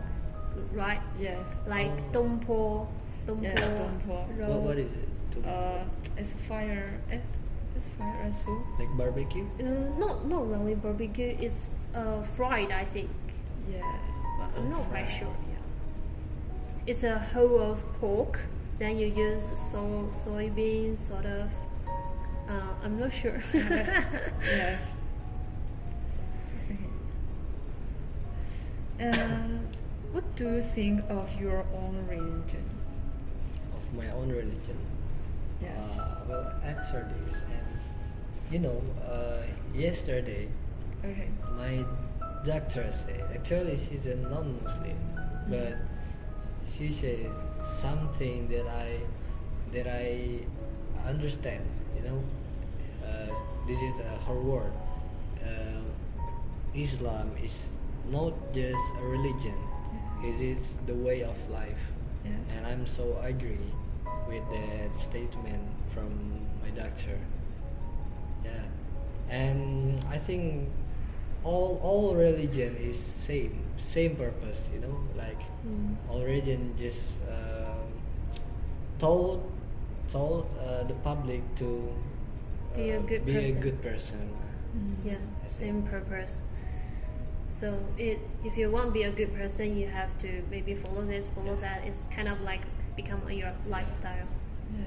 right? 0.74 1.02
Yes. 1.20 1.38
Like 1.68 1.92
Oh. 1.92 2.12
dompo, 2.12 2.88
dompo, 3.28 3.44
Yeah, 3.44 3.56
dompo. 3.56 4.26
roll. 4.38 4.50
What, 4.52 4.62
what 4.62 4.78
is 4.78 4.92
it? 4.96 5.46
Uh, 5.46 5.84
it's 6.18 6.34
fire. 6.34 6.90
Eh, 7.12 7.20
it's 7.76 7.88
fire 7.98 8.20
and 8.24 8.34
soup. 8.34 8.64
like 8.80 8.90
barbecue? 8.98 9.46
Uh, 9.60 9.98
not 10.00 10.26
not 10.28 10.50
really 10.50 10.76
barbecue. 10.76 11.36
It's 11.40 11.70
uh, 11.96 12.22
fried, 12.24 12.72
I 12.72 12.84
think. 12.86 13.10
Yeah. 13.72 13.82
but 14.40 14.50
I'm 14.58 14.70
not 14.70 14.84
quite 14.90 15.08
sure. 15.08 15.36
Yeah, 15.52 15.64
it's 16.88 17.04
a 17.04 17.20
whole 17.20 17.60
of 17.60 17.84
pork. 18.00 18.40
Then 18.78 18.98
you 18.98 19.08
use 19.08 19.52
so 19.56 20.08
soybean 20.12 20.98
sort 20.98 21.26
of. 21.26 21.52
Uh, 22.50 22.54
I'm 22.84 23.00
not 23.00 23.14
sure. 23.14 23.40
Yes. 24.44 24.96
And 29.00 29.66
what 30.12 30.24
do 30.36 30.50
you 30.56 30.62
think 30.62 31.02
of 31.10 31.30
your 31.40 31.64
own 31.74 32.06
religion? 32.10 32.66
Of 33.74 33.94
my 33.94 34.10
own 34.12 34.30
religion. 34.30 34.78
Yes. 35.62 35.98
Uh, 35.98 36.20
well, 36.28 36.54
answer 36.66 37.08
this. 37.24 37.44
And 37.48 37.68
you 38.52 38.60
know, 38.60 38.82
uh, 39.08 39.44
yesterday 39.74 40.50
okay. 41.06 41.30
my 41.56 41.86
doctor 42.44 42.92
said 42.92 43.24
actually 43.34 43.78
she's 43.78 44.06
a 44.06 44.16
non-Muslim, 44.16 44.98
but 45.48 45.78
she 46.70 46.92
said 46.92 47.32
something 47.64 48.48
that 48.50 48.68
I 48.68 49.00
that 49.72 49.88
I 49.88 50.40
understand. 51.08 51.64
You 51.96 52.10
know, 52.10 52.20
uh, 52.20 52.39
this 53.68 53.82
is 53.82 53.94
uh, 54.00 54.06
her 54.28 54.36
word. 54.40 54.72
Uh, 55.42 55.84
Islam 56.76 57.32
is 57.44 57.78
not 58.12 58.34
just 58.54 58.82
a 59.02 59.06
religion; 59.06 59.56
it 60.24 60.38
is 60.42 60.78
the 60.86 60.94
way 60.96 61.24
of 61.24 61.38
life, 61.50 61.92
Yeah. 62.26 62.38
and 62.56 62.68
I'm 62.68 62.86
so 62.86 63.18
agree 63.24 63.72
with 64.28 64.44
that 64.54 64.96
statement 64.96 65.64
from 65.94 66.10
my 66.62 66.70
doctor. 66.76 67.18
Yeah, 68.46 68.66
and 69.30 70.00
I 70.10 70.18
think 70.18 70.70
all 71.44 71.80
all 71.84 72.14
religion 72.16 72.76
is 72.78 72.98
same 72.98 73.58
same 73.78 74.16
purpose. 74.16 74.70
You 74.74 74.82
know, 74.86 74.96
like 75.18 75.42
Mm. 75.66 75.96
all 76.10 76.22
religion 76.24 76.74
just 76.78 77.20
um, 77.28 77.90
told 79.00 79.42
told 80.12 80.48
uh, 80.62 80.84
the 80.88 80.96
public 81.04 81.42
to 81.58 81.90
Be 82.76 82.92
a 82.92 83.00
good 83.00 83.26
be 83.26 83.34
person. 83.34 83.58
a 83.58 83.62
good 83.62 83.82
person. 83.82 84.30
yeah, 85.04 85.16
same 85.48 85.82
purpose. 85.84 86.44
So 87.50 87.78
it, 87.98 88.20
if 88.46 88.58
you 88.58 88.70
want 88.70 88.88
to 88.88 88.92
be 88.92 89.04
a 89.04 89.12
good 89.12 89.34
person, 89.36 89.76
you 89.78 89.88
have 89.88 90.18
to 90.20 90.42
maybe 90.50 90.76
follow 90.76 91.02
this, 91.04 91.28
follow 91.28 91.56
that. 91.56 91.86
It's 91.86 92.06
kind 92.12 92.28
of 92.28 92.40
like 92.42 92.62
become 92.96 93.22
a, 93.28 93.34
your 93.34 93.52
lifestyle. 93.68 94.28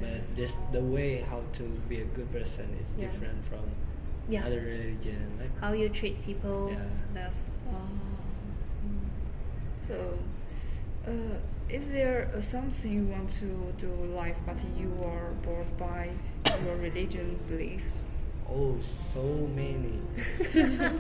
But 0.01 0.37
just 0.37 0.59
the 0.71 0.81
way 0.81 1.25
how 1.29 1.42
to 1.55 1.62
be 1.88 2.01
a 2.01 2.05
good 2.05 2.31
person 2.33 2.64
is 2.81 2.92
Yeah. 2.97 3.07
different 3.07 3.45
from 3.47 3.64
Yeah. 4.29 4.47
other 4.47 4.61
religion. 4.61 5.33
Like 5.40 5.51
How 5.61 5.73
you 5.73 5.88
treat 5.88 6.23
people, 6.25 6.71
Yeah. 6.71 6.88
sort 6.90 7.27
of. 7.27 7.37
Uh, 7.68 7.75
so, 9.87 10.18
uh, 11.07 11.37
is 11.68 11.88
there 11.90 12.31
uh, 12.35 12.40
something 12.40 12.92
you 12.92 13.05
want 13.05 13.31
to 13.40 13.73
do 13.81 13.88
in 14.05 14.14
life 14.14 14.37
but 14.47 14.57
you 14.79 14.92
are 15.05 15.33
bored 15.42 15.77
by 15.79 16.11
your 16.64 16.76
religion 16.76 17.38
beliefs? 17.48 18.05
oh, 18.52 18.76
so 18.83 19.22
many. 19.57 19.96
yeah. 20.55 20.92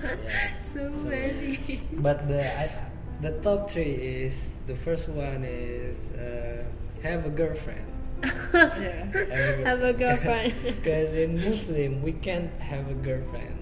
So 0.58 0.88
So- 0.94 1.08
many. 1.08 1.82
But 1.92 2.26
the 2.28 2.48
I, 2.48 2.70
the 3.20 3.32
top 3.44 3.68
three 3.70 3.92
is 4.24 4.48
the 4.66 4.74
first 4.74 5.08
one 5.10 5.44
is 5.44 6.10
uh, 6.16 6.64
have 7.02 7.26
a 7.26 7.30
girlfriend. 7.30 7.84
Yeah. 8.54 9.04
Have 9.68 9.82
a 9.82 9.92
girlfriend. 9.92 10.54
Because 10.62 11.12
in 11.24 11.42
Muslim 11.42 12.02
we 12.02 12.12
can't 12.12 12.52
have 12.62 12.88
a 12.88 12.94
girlfriend. 12.94 13.58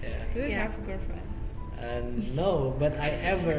Do 0.00 0.08
Yeah. 0.08 0.44
you 0.46 0.50
Yeah. 0.50 0.62
have 0.64 0.74
a 0.78 0.82
girlfriend? 0.88 1.28
And 1.78 2.34
no, 2.34 2.74
but 2.78 2.96
I 2.96 3.10
ever, 3.22 3.58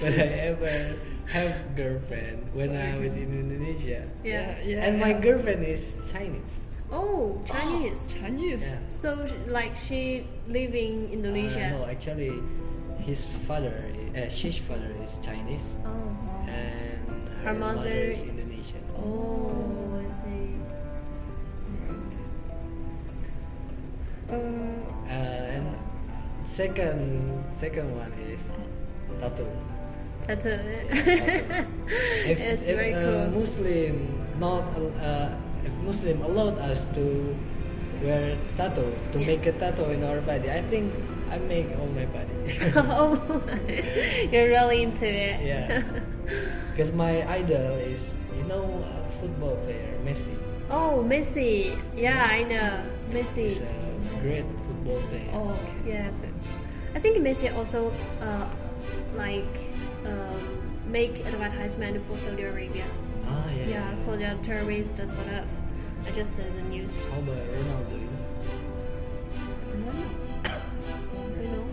but 0.00 0.12
I 0.12 0.28
ever 0.52 0.94
have 1.26 1.54
girlfriend 1.76 2.44
when 2.52 2.76
I 2.76 2.98
was 2.98 3.16
in 3.16 3.32
Indonesia. 3.32 4.06
yeah. 4.22 4.58
yeah. 4.62 4.84
And 4.84 5.00
my 5.00 5.12
girlfriend 5.12 5.64
is 5.64 5.96
Chinese. 6.12 6.60
Oh, 6.92 7.40
Chinese. 7.46 8.14
Chinese. 8.20 8.62
Yeah. 8.62 8.78
So 8.88 9.26
like 9.48 9.74
she 9.74 10.26
live 10.48 10.74
in 10.74 11.08
Indonesia. 11.10 11.72
Uh, 11.74 11.78
no, 11.80 11.86
actually, 11.86 12.38
his 13.00 13.24
father, 13.48 13.74
uh, 14.14 14.28
his 14.30 14.56
father 14.58 14.92
is 15.02 15.18
Chinese, 15.24 15.64
Oh. 15.84 15.90
and 16.46 17.02
Her 17.42 17.52
her, 17.52 17.54
mother, 17.58 17.88
mother- 17.88 18.12
is 18.14 18.22
Indonesian. 18.22 18.84
Oh, 18.96 19.98
I 20.00 20.08
see. 20.12 20.54
Uh, 24.30 24.40
Uh, 25.04 25.10
and 25.10 25.68
second, 26.44 27.44
second 27.48 27.92
one 27.96 28.10
is 28.30 28.50
tattoo. 29.20 29.46
Tattoo. 30.26 30.58
If, 30.90 32.40
it's 32.40 32.64
if 32.66 32.76
very 32.76 32.92
cool. 32.92 33.28
Muslim 33.40 33.94
not 34.40 34.64
uh, 35.00 35.36
if 35.64 35.72
Muslim 35.84 36.22
allowed 36.22 36.58
us 36.58 36.84
to 36.94 37.36
wear 38.02 38.36
tattoo 38.56 38.88
to 39.12 39.18
Yeah. 39.20 39.26
make 39.26 39.46
a 39.46 39.52
tattoo 39.52 39.84
in 39.92 40.02
our 40.04 40.20
body, 40.24 40.50
I 40.50 40.62
think 40.62 40.92
I 41.30 41.38
make 41.38 41.68
all 41.78 41.88
my 41.92 42.06
body. 42.08 42.34
oh, 42.76 43.20
you're 44.32 44.48
really 44.48 44.82
into 44.82 45.06
it. 45.08 45.40
yeah, 45.44 45.82
because 46.72 46.92
my 46.92 47.20
idol 47.28 47.76
is 47.84 48.16
you 48.36 48.44
know 48.48 48.64
a 48.80 49.08
football 49.20 49.56
player 49.64 49.92
Messi. 50.04 50.32
Oh, 50.70 51.04
Messi. 51.06 51.76
Yeah, 51.94 52.24
I 52.24 52.42
know. 52.48 52.80
Messi. 53.12 53.52
He's 53.52 53.60
a 53.60 53.68
great 54.24 54.44
football 54.66 55.00
player. 55.12 55.30
oh, 55.36 55.52
okay. 55.60 56.00
Yeah, 56.00 56.08
I 56.96 56.98
think 56.98 57.20
Messi 57.20 57.52
also 57.54 57.92
uh, 58.24 58.48
like 59.16 59.52
make 60.94 61.26
advertisement 61.26 62.00
for 62.06 62.16
Saudi 62.16 62.44
Arabia. 62.44 62.86
Ah 63.26 63.50
yeah. 63.50 63.66
Yeah, 63.74 63.96
for 64.06 64.16
the 64.16 64.38
tourist 64.46 64.96
sort 64.96 65.28
of. 65.40 65.50
I 66.06 66.10
just 66.12 66.36
saw 66.36 66.42
the 66.58 66.62
news. 66.70 67.02
How 67.10 67.18
about 67.18 67.42
Ronaldo? 67.54 67.98
You 71.42 71.48
know, 71.50 71.66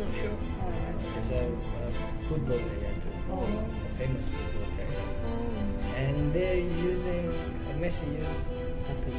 not 0.00 0.14
sure. 0.20 0.36
Oh, 0.62 0.72
I 0.88 0.92
don't 0.92 1.12
He's 1.14 1.30
a, 1.30 1.42
a 1.44 2.24
football 2.26 2.58
player 2.64 2.94
too. 3.02 3.14
Oh. 3.30 3.44
A 3.44 3.94
famous 4.00 4.28
football 4.32 4.68
player. 4.74 5.04
Oh. 5.28 6.00
And 6.04 6.32
they're 6.32 6.64
using 6.92 7.28
uh, 7.28 7.76
Messi 7.82 8.08
use 8.24 8.42
tattoo. 8.86 9.12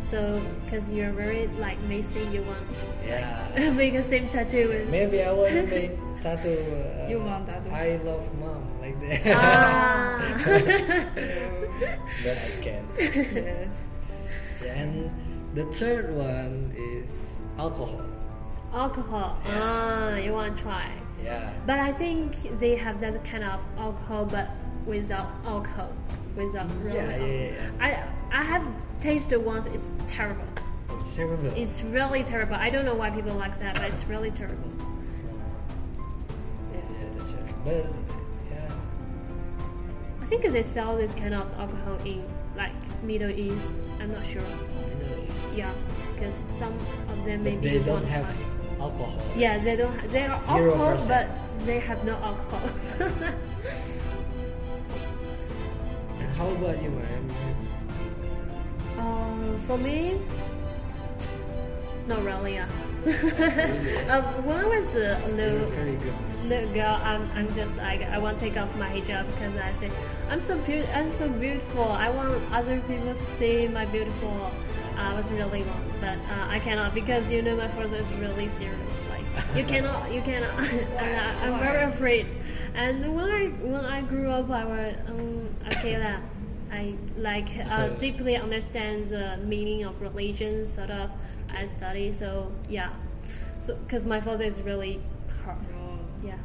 So, 0.00 0.40
because 0.64 0.92
you're 0.92 1.12
very 1.12 1.48
like 1.58 1.78
Messi, 1.88 2.22
you 2.32 2.42
want 2.42 2.60
Yeah. 3.04 3.70
make 3.82 3.94
a 3.94 4.02
same 4.02 4.28
tattoo 4.28 4.68
with. 4.68 4.88
Maybe 4.90 5.22
I 5.22 5.32
want 5.32 5.54
to 5.54 5.66
make 5.78 6.03
tattoo. 6.24 6.48
Uh, 6.48 7.08
You 7.08 7.20
want 7.20 7.46
tattoo? 7.46 7.70
I 7.70 7.96
love 8.08 8.24
mom 8.40 8.64
like 8.80 8.96
that. 9.00 9.20
Ah. 9.36 10.18
but 12.24 12.36
I 12.48 12.62
can't. 12.64 12.86
yes. 12.98 13.68
Yeah, 14.64 14.80
and 14.80 15.10
the 15.54 15.64
third 15.80 16.06
one 16.16 16.72
is 16.76 17.40
alcohol. 17.58 18.00
alcohol. 18.72 19.38
Ah, 19.46 20.16
you 20.16 20.32
want 20.32 20.56
to 20.56 20.62
try. 20.62 20.88
Yeah. 21.22 21.52
But 21.66 21.78
I 21.78 21.92
think 21.92 22.36
they 22.58 22.74
have 22.76 22.98
that 23.00 23.22
kind 23.24 23.44
of 23.44 23.60
alcohol, 23.78 24.24
but 24.26 24.48
without 24.86 25.28
alcohol, 25.46 25.92
without 26.36 26.66
real 26.82 26.94
Yeah, 26.94 27.04
yeah, 27.04 27.12
alcohol. 27.12 27.28
yeah, 27.28 27.86
I 28.32 28.40
I 28.40 28.42
have 28.52 28.64
tasted 29.00 29.38
once. 29.52 29.66
It's 29.66 29.92
terrible. 30.06 30.48
It's 31.00 31.14
terrible. 31.16 31.52
It's 31.62 31.82
really 31.96 32.22
terrible. 32.24 32.56
I 32.56 32.68
don't 32.70 32.84
know 32.88 32.94
why 33.02 33.10
people 33.10 33.34
like 33.44 33.56
that, 33.58 33.74
but 33.76 33.84
it's 33.92 34.04
really 34.06 34.30
terrible. 34.30 34.70
But 37.64 37.86
yeah. 38.50 38.70
I 40.20 40.24
think 40.24 40.42
they 40.42 40.62
sell 40.62 40.96
this 40.96 41.14
kind 41.14 41.34
of 41.34 41.52
alcohol 41.58 41.96
in 42.04 42.24
like 42.56 42.72
Middle 43.02 43.30
East. 43.30 43.72
I'm 44.00 44.12
not 44.12 44.24
sure. 44.24 44.42
Middle 44.42 45.24
East. 45.24 45.32
Yeah, 45.54 45.72
because 46.14 46.46
some 46.58 46.74
of 47.08 47.24
them 47.24 47.42
maybe 47.44 47.68
they 47.68 47.78
don't 47.84 48.04
have 48.04 48.26
alcohol. 48.80 49.22
Yeah, 49.36 49.58
they 49.58 49.76
don't. 49.76 49.98
Ha- 49.98 50.06
they 50.08 50.24
are 50.24 50.42
alcohol, 50.46 50.96
but 51.08 51.28
they 51.66 51.80
have 51.80 52.04
no 52.04 52.14
alcohol. 52.14 52.70
And 56.20 56.30
how 56.36 56.48
about 56.48 56.82
you, 56.82 56.90
man? 56.90 57.34
Um, 58.98 59.58
for 59.58 59.76
me, 59.76 60.20
not 62.06 62.22
really. 62.24 62.58
Um, 64.08 64.46
when 64.46 64.56
I 64.56 64.66
was 64.66 64.94
a 64.94 65.18
little, 65.36 65.66
good. 65.66 65.98
Muslim. 66.28 66.48
little 66.48 66.74
girl, 66.74 67.00
I'm, 67.02 67.30
I'm 67.34 67.54
just 67.54 67.76
like 67.76 68.02
I 68.02 68.16
want 68.18 68.38
to 68.38 68.44
take 68.44 68.56
off 68.56 68.74
my 68.76 68.88
hijab 68.88 69.26
because 69.26 69.58
I 69.60 69.72
say 69.72 69.90
I'm 70.30 70.40
so 70.40 70.56
beautiful. 70.58 70.94
I'm 70.94 71.14
so 71.14 71.28
beautiful. 71.28 71.84
I 71.84 72.08
want 72.08 72.42
other 72.52 72.80
people 72.80 73.06
to 73.06 73.14
see 73.14 73.68
my 73.68 73.84
beautiful. 73.84 74.50
I 74.96 75.12
was 75.12 75.30
really 75.32 75.62
wrong, 75.64 75.92
but 76.00 76.16
uh, 76.16 76.46
I 76.48 76.60
cannot 76.60 76.94
because 76.94 77.30
you 77.30 77.42
know 77.42 77.56
my 77.56 77.68
father 77.68 77.96
is 77.96 78.10
really 78.14 78.48
serious. 78.48 79.04
Like 79.10 79.24
you 79.56 79.64
cannot, 79.72 80.10
you 80.12 80.22
cannot. 80.22 80.58
and 80.72 81.16
I, 81.20 81.46
I'm 81.46 81.60
very 81.60 81.82
afraid. 81.82 82.26
And 82.74 83.14
when 83.14 83.28
I 83.28 83.48
when 83.48 83.84
I 83.84 84.00
grew 84.00 84.30
up, 84.30 84.48
I 84.48 84.64
was 84.64 84.96
um, 85.08 85.48
okay 85.72 85.98
lah. 85.98 86.20
I 86.72 86.94
like 87.18 87.50
uh, 87.70 87.88
deeply 88.00 88.36
understand 88.36 89.06
the 89.06 89.36
meaning 89.44 89.84
of 89.84 90.00
religion, 90.00 90.64
sort 90.64 90.90
of. 90.90 91.10
I 91.56 91.66
study, 91.66 92.12
so 92.12 92.50
yeah. 92.68 92.90
So 93.60 93.76
because 93.76 94.04
my 94.04 94.20
father 94.20 94.44
is 94.44 94.60
really 94.62 95.00
hard. 95.44 95.58
Oh, 95.78 95.98
Yeah, 96.24 96.36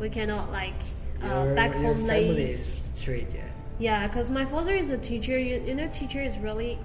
we 0.00 0.08
cannot 0.08 0.50
like 0.50 0.74
uh, 1.22 1.26
your, 1.26 1.54
back 1.54 1.72
your 1.74 1.82
home 1.94 2.06
family 2.06 2.32
late. 2.34 2.50
is 2.50 2.80
straight, 2.94 3.28
yeah. 3.34 3.44
Yeah, 3.78 4.06
because 4.06 4.30
my 4.30 4.44
father 4.44 4.74
is 4.74 4.90
a 4.90 4.98
teacher. 4.98 5.38
You, 5.38 5.60
you 5.60 5.74
know, 5.74 5.88
teacher 5.88 6.20
is 6.22 6.38
really 6.38 6.78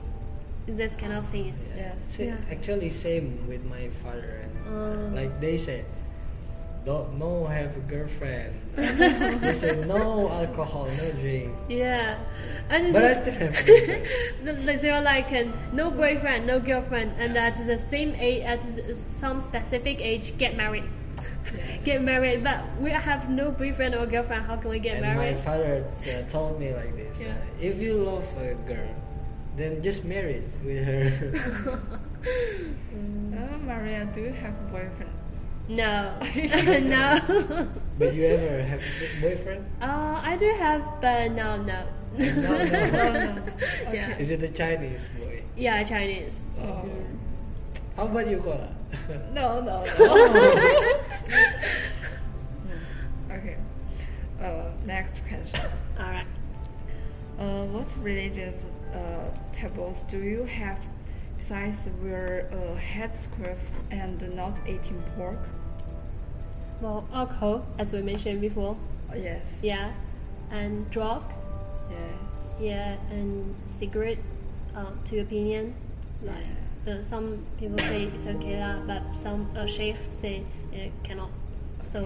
this 0.67 0.95
kind 0.95 1.13
of 1.13 1.25
things. 1.25 1.73
yes. 1.77 1.95
Sa- 2.07 2.23
Yeah. 2.23 2.35
Actually, 2.51 2.89
same 2.89 3.47
with 3.47 3.63
my 3.65 3.89
father. 4.03 4.41
And 4.43 4.53
Um. 4.67 5.15
like 5.15 5.39
they 5.39 5.57
said, 5.57 5.85
don't 6.87 7.19
no 7.19 7.45
have 7.47 7.75
a 7.75 7.81
girlfriend. 7.81 8.53
they 9.41 9.53
said 9.53 9.85
no 9.87 10.29
alcohol, 10.31 10.85
no 10.85 11.11
drink. 11.19 11.53
Yeah, 11.67 12.17
and 12.69 12.93
But 12.93 13.03
I 13.03 13.11
it's- 13.11 13.21
still 13.23 13.33
have 13.43 13.55
a 13.59 13.63
girlfriend. 13.67 14.65
Like 14.67 14.79
they 14.81 14.89
are 14.89 15.01
like 15.01 15.29
no 15.73 15.91
boyfriend, 15.91 16.47
no 16.47 16.61
girlfriend, 16.61 17.11
and 17.19 17.37
at 17.37 17.57
the 17.57 17.77
same 17.77 18.15
age, 18.15 18.43
at 18.43 18.61
some 19.19 19.41
specific 19.41 19.99
age, 19.99 20.37
get 20.37 20.55
married. 20.55 20.87
Yes. 21.53 21.83
Get 21.83 22.01
married, 22.03 22.43
but 22.43 22.59
we 22.79 22.91
have 22.91 23.29
no 23.29 23.51
boyfriend 23.51 23.93
or 23.95 24.05
girlfriend. 24.05 24.45
How 24.45 24.55
can 24.55 24.69
we 24.69 24.79
get 24.79 25.03
and 25.03 25.17
my 25.17 25.33
father 25.33 25.83
uh, 26.07 26.21
told 26.29 26.57
me 26.59 26.73
like 26.73 26.95
this: 26.95 27.19
Yeah. 27.19 27.35
uh, 27.35 27.59
if 27.69 27.81
you 27.81 27.93
love 27.99 28.27
a 28.39 28.55
girl, 28.71 28.91
then 29.57 29.81
just 29.83 30.05
marry 30.05 30.39
with 30.63 30.83
her. 30.87 31.07
Uh, 32.23 33.57
Maria, 33.67 34.07
do 34.13 34.21
you 34.21 34.31
have 34.43 34.55
a 34.55 34.67
boyfriend? 34.71 35.16
No, 35.67 36.17
no. 36.79 37.67
but 37.99 38.13
you 38.13 38.25
ever 38.25 38.63
have 38.63 38.79
a 38.81 39.21
boyfriend? 39.21 39.65
uh, 39.81 40.21
I 40.23 40.37
do 40.37 40.49
have, 40.57 40.89
but 41.01 41.31
no, 41.31 41.57
no. 41.61 41.83
No, 42.17 42.31
no. 42.41 42.51
Oh, 42.53 43.11
no. 43.13 43.43
Yeah, 43.93 44.17
Is 44.17 44.31
it 44.31 44.41
a 44.41 44.47
Chinese 44.49 45.07
boy? 45.19 45.43
yeah, 45.55 45.83
Chinese. 45.83 46.45
Oh. 46.59 46.63
Mm. 46.85 47.17
How 47.95 48.05
about 48.05 48.27
you, 48.27 48.37
Kola? 48.37 48.75
No, 49.33 49.59
no. 49.61 49.83
no. 49.83 49.85
Oh. 49.99 51.01
okay. 53.31 53.57
Uh, 54.41 54.63
next 54.85 55.21
question. 55.27 55.59
All 55.99 56.05
right. 56.05 56.25
Uh, 57.39 57.65
what 57.65 57.87
religious 58.03 58.67
uh, 58.93 58.97
tables 59.53 60.03
do 60.09 60.19
you 60.23 60.43
have 60.45 60.79
besides 61.37 61.89
wear 62.01 62.47
a 62.51 62.79
headscarf 62.79 63.57
and 63.91 64.33
not 64.35 64.59
eating 64.67 65.03
pork? 65.15 65.39
Well, 66.81 67.07
alcohol, 67.13 67.65
as 67.77 67.91
we 67.93 68.01
mentioned 68.01 68.41
before. 68.41 68.77
Uh, 69.11 69.17
yes. 69.17 69.59
Yeah, 69.63 69.91
and 70.51 70.89
drug. 70.89 71.23
Yeah. 71.89 71.97
Yeah, 72.59 72.95
and 73.09 73.55
cigarette. 73.65 74.19
Uh, 74.75 74.91
to 75.05 75.17
opinion, 75.17 75.73
like 76.21 76.45
uh, 76.87 77.01
some 77.01 77.43
people 77.57 77.79
say 77.79 78.03
it's 78.03 78.27
okay 78.27 78.61
lah, 78.61 78.77
but 78.85 79.01
some 79.15 79.49
uh, 79.57 79.65
sheikh 79.65 79.97
say 80.09 80.43
it 80.71 80.91
cannot. 81.01 81.31
So, 81.81 82.05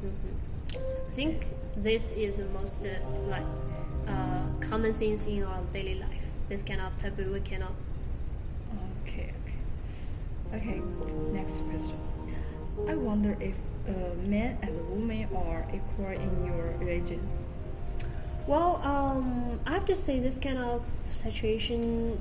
mhm. 0.00 0.32
I 0.72 1.12
think 1.12 1.44
this 1.76 2.12
is 2.12 2.38
the 2.38 2.48
most 2.56 2.80
uh, 2.86 2.96
like 3.28 3.44
uh, 4.08 4.48
common 4.60 4.94
things 4.94 5.26
in 5.26 5.44
our 5.44 5.60
daily 5.74 6.00
life. 6.00 6.24
This 6.48 6.62
kind 6.62 6.80
of 6.80 6.96
taboo 6.96 7.32
we 7.32 7.40
cannot. 7.40 7.76
Okay, 9.04 9.34
okay. 9.44 9.60
Okay, 10.56 10.80
next 11.36 11.60
question. 11.68 12.00
I 12.88 12.94
wonder 12.94 13.36
if 13.40 13.56
men 14.26 14.58
and 14.62 14.90
women 14.90 15.28
are 15.34 15.66
equal 15.72 16.10
in 16.10 16.46
your 16.46 16.74
religion. 16.78 17.20
Well, 18.46 18.80
um, 18.84 19.58
I 19.66 19.72
have 19.72 19.84
to 19.86 19.96
say 19.96 20.20
this 20.20 20.38
kind 20.38 20.58
of 20.58 20.84
situation 21.10 22.20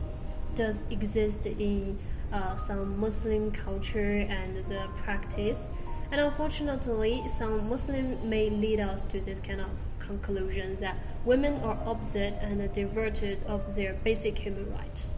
does 0.55 0.83
exist 0.89 1.45
in 1.45 1.99
uh, 2.31 2.55
some 2.55 2.99
Muslim 2.99 3.51
culture 3.51 4.25
and 4.29 4.55
the 4.55 4.87
practice, 4.95 5.69
and 6.11 6.19
unfortunately, 6.19 7.27
some 7.27 7.69
Muslim 7.69 8.27
may 8.27 8.49
lead 8.49 8.79
us 8.79 9.05
to 9.05 9.19
this 9.19 9.39
kind 9.39 9.61
of 9.61 9.69
conclusion 9.99 10.75
that 10.77 10.97
women 11.25 11.61
are 11.63 11.77
opposite 11.85 12.35
and 12.41 12.71
diverted 12.73 13.43
of 13.43 13.75
their 13.75 13.93
basic 14.03 14.37
human 14.37 14.71
rights. 14.73 15.13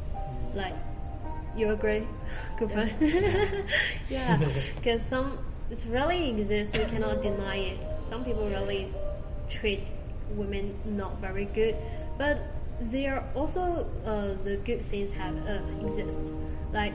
Like, 0.54 0.76
you 1.56 1.72
agree? 1.72 2.08
Good 2.60 2.70
point. 2.70 2.94
yeah, 4.10 4.38
because 4.76 5.02
some 5.04 5.40
it's 5.70 5.86
really 5.86 6.30
exists. 6.30 6.78
We 6.78 6.86
cannot 6.86 7.22
deny 7.22 7.58
it. 7.58 7.80
Some 8.06 8.24
people 8.24 8.48
really 8.50 8.94
treat 9.50 9.84
women 10.32 10.78
not 10.86 11.20
very 11.20 11.46
good, 11.46 11.76
but 12.18 12.40
there 12.80 13.16
are 13.16 13.24
also 13.36 13.90
uh, 14.06 14.42
the 14.44 14.58
good 14.64 14.82
things 14.82 15.12
have 15.12 15.36
uh, 15.48 15.60
exist. 15.82 16.34
Like 16.74 16.94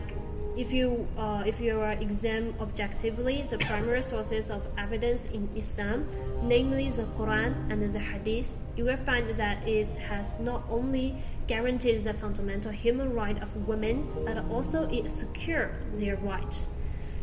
if 0.56 0.72
you 0.72 1.08
uh, 1.16 1.42
if 1.46 1.60
you 1.60 1.80
are 1.80 1.92
examine 1.92 2.54
objectively 2.60 3.42
the 3.42 3.58
primary 3.58 4.02
sources 4.02 4.50
of 4.50 4.66
evidence 4.76 5.26
in 5.26 5.48
Islam, 5.56 6.06
namely 6.42 6.90
the 6.90 7.04
Quran 7.18 7.54
and 7.70 7.82
the 7.82 7.98
Hadith, 7.98 8.58
you 8.76 8.84
will 8.84 8.96
find 8.96 9.28
that 9.30 9.66
it 9.66 9.88
has 9.98 10.38
not 10.38 10.62
only 10.70 11.16
guaranteed 11.46 12.00
the 12.00 12.14
fundamental 12.14 12.70
human 12.70 13.14
right 13.14 13.42
of 13.42 13.68
women, 13.68 14.08
but 14.24 14.44
also 14.50 14.88
it 14.88 15.08
secures 15.08 15.74
their 15.94 16.16
rights. 16.16 16.68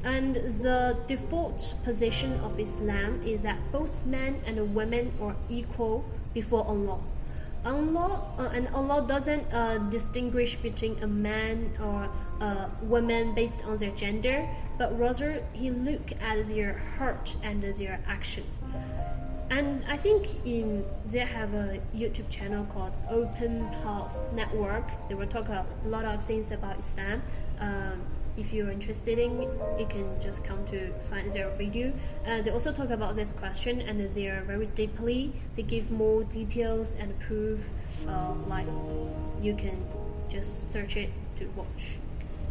And 0.04 0.36
the 0.36 0.98
default 1.08 1.76
position 1.84 2.40
of 2.40 2.60
Islam 2.60 3.22
is 3.26 3.44
that 3.44 3.58
both 3.72 4.06
men 4.06 4.42
and 4.46 4.74
women 4.74 5.14
are 5.22 5.36
equal 5.50 6.06
before 6.34 6.66
Allah. 6.66 7.00
Allah 7.66 8.24
uh, 8.38 8.50
and 8.54 8.70
Allah 8.70 9.06
doesn't 9.06 9.52
uh, 9.52 9.80
distinguish 9.90 10.56
between 10.56 10.98
a 11.04 11.08
man 11.08 11.72
or 11.82 12.08
a 12.40 12.70
woman 12.84 13.36
based 13.36 13.66
on 13.66 13.78
their 13.78 13.92
gender, 13.92 14.48
but 14.78 14.98
rather 14.98 15.44
He 15.52 15.70
look 15.70 16.14
at 16.22 16.48
their 16.48 16.78
heart 16.96 17.36
and 17.44 17.62
their 17.62 18.00
action. 18.08 18.46
And 19.50 19.84
I 19.90 19.98
think 19.98 20.46
in 20.46 20.86
they 21.06 21.20
have 21.20 21.54
a 21.54 21.82
YouTube 21.94 22.30
channel 22.30 22.66
called 22.66 22.94
Open 23.10 23.68
Path 23.84 24.16
Network. 24.34 24.86
They 25.10 25.16
will 25.16 25.28
talk 25.28 25.50
a 25.50 25.66
lot 25.84 26.06
of 26.06 26.24
things 26.24 26.52
about 26.52 26.80
Islam. 26.80 27.24
Um, 27.60 28.04
if 28.40 28.54
you're 28.54 28.72
interested 28.72 29.20
in, 29.20 29.42
you 29.78 29.86
can 29.90 30.20
just 30.22 30.44
come 30.44 30.66
to 30.68 30.94
find 31.00 31.32
their 31.32 31.50
video. 31.58 31.92
Uh, 32.26 32.42
they 32.42 32.52
also 32.52 32.72
talk 32.72 32.90
about 32.90 33.16
this 33.16 33.34
question, 33.34 33.82
and 33.82 34.00
they 34.16 34.28
are 34.28 34.42
very 34.42 34.68
deeply. 34.68 35.34
They 35.56 35.64
give 35.64 35.92
more 35.92 36.24
details 36.24 36.96
and 36.98 37.18
proof. 37.20 37.60
Uh, 38.08 38.34
like 38.48 38.66
you 39.42 39.54
can 39.56 39.86
just 40.30 40.72
search 40.72 40.96
it 40.96 41.10
to 41.38 41.46
watch. 41.56 42.00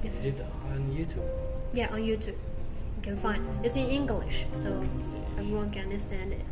Yeah. 0.03 0.11
Is 0.11 0.27
it 0.27 0.47
on 0.71 0.95
YouTube? 0.95 1.25
Yeah, 1.73 1.89
on 1.93 2.01
YouTube. 2.01 2.37
You 2.97 3.03
can 3.03 3.17
find 3.17 3.43
it's 3.65 3.77
in 3.77 3.87
English, 3.87 4.47
so 4.53 4.85
everyone 5.39 5.71
can 5.71 5.85
understand 5.85 6.33
it. 6.33 6.45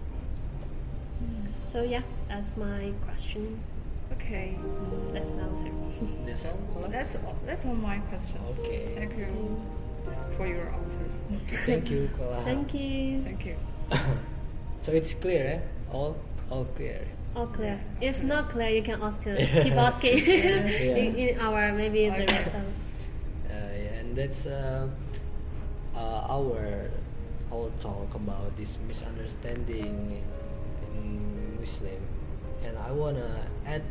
So 1.69 1.83
yeah, 1.83 2.03
that's 2.29 2.57
my 2.57 2.93
question. 3.05 3.61
Okay, 4.27 4.59
That's 5.13 5.31
my 5.31 5.43
answer. 5.43 5.71
That's 6.27 6.45
all. 6.45 6.59
Kola? 6.75 6.89
that's 6.89 7.15
all, 7.15 7.37
that's 7.47 7.65
all 7.65 7.75
my 7.75 7.99
questions. 8.11 8.59
Okay. 8.59 8.87
Thank 8.89 9.17
you 9.17 9.27
for 10.37 10.47
your 10.49 10.69
answers. 10.75 11.23
Thank 11.65 11.91
you, 11.91 12.11
Kola. 12.19 12.37
Thank 12.39 12.75
you. 12.75 13.23
Thank 13.23 13.47
you. 13.47 13.57
So 14.83 14.93
it's 14.93 15.15
clear, 15.15 15.47
eh? 15.47 15.59
All, 15.93 16.17
all 16.49 16.65
clear. 16.77 17.03
All 17.35 17.49
clear. 17.49 17.81
If 18.01 18.23
not 18.23 18.51
clear, 18.51 18.69
you 18.69 18.83
can 18.83 19.03
ask. 19.03 19.27
uh, 19.27 19.35
keep 19.63 19.73
asking 19.75 20.19
in, 20.19 21.17
in 21.17 21.41
our 21.41 21.73
maybe 21.73 22.09
the 22.09 22.25
rest 22.25 22.55
of. 22.55 22.55
Uh, 22.55 22.63
yeah, 23.51 23.99
and 23.99 24.15
that's 24.15 24.47
uh, 24.47 24.87
uh, 25.97 26.31
our 26.31 26.87
our 27.51 27.71
talk 27.81 28.15
about 28.15 28.57
this 28.57 28.79
misunderstanding 28.87 30.23
in 30.95 31.59
Muslim, 31.59 31.99
and 32.63 32.79
I 32.79 32.93
wanna 32.93 33.43
add 33.67 33.83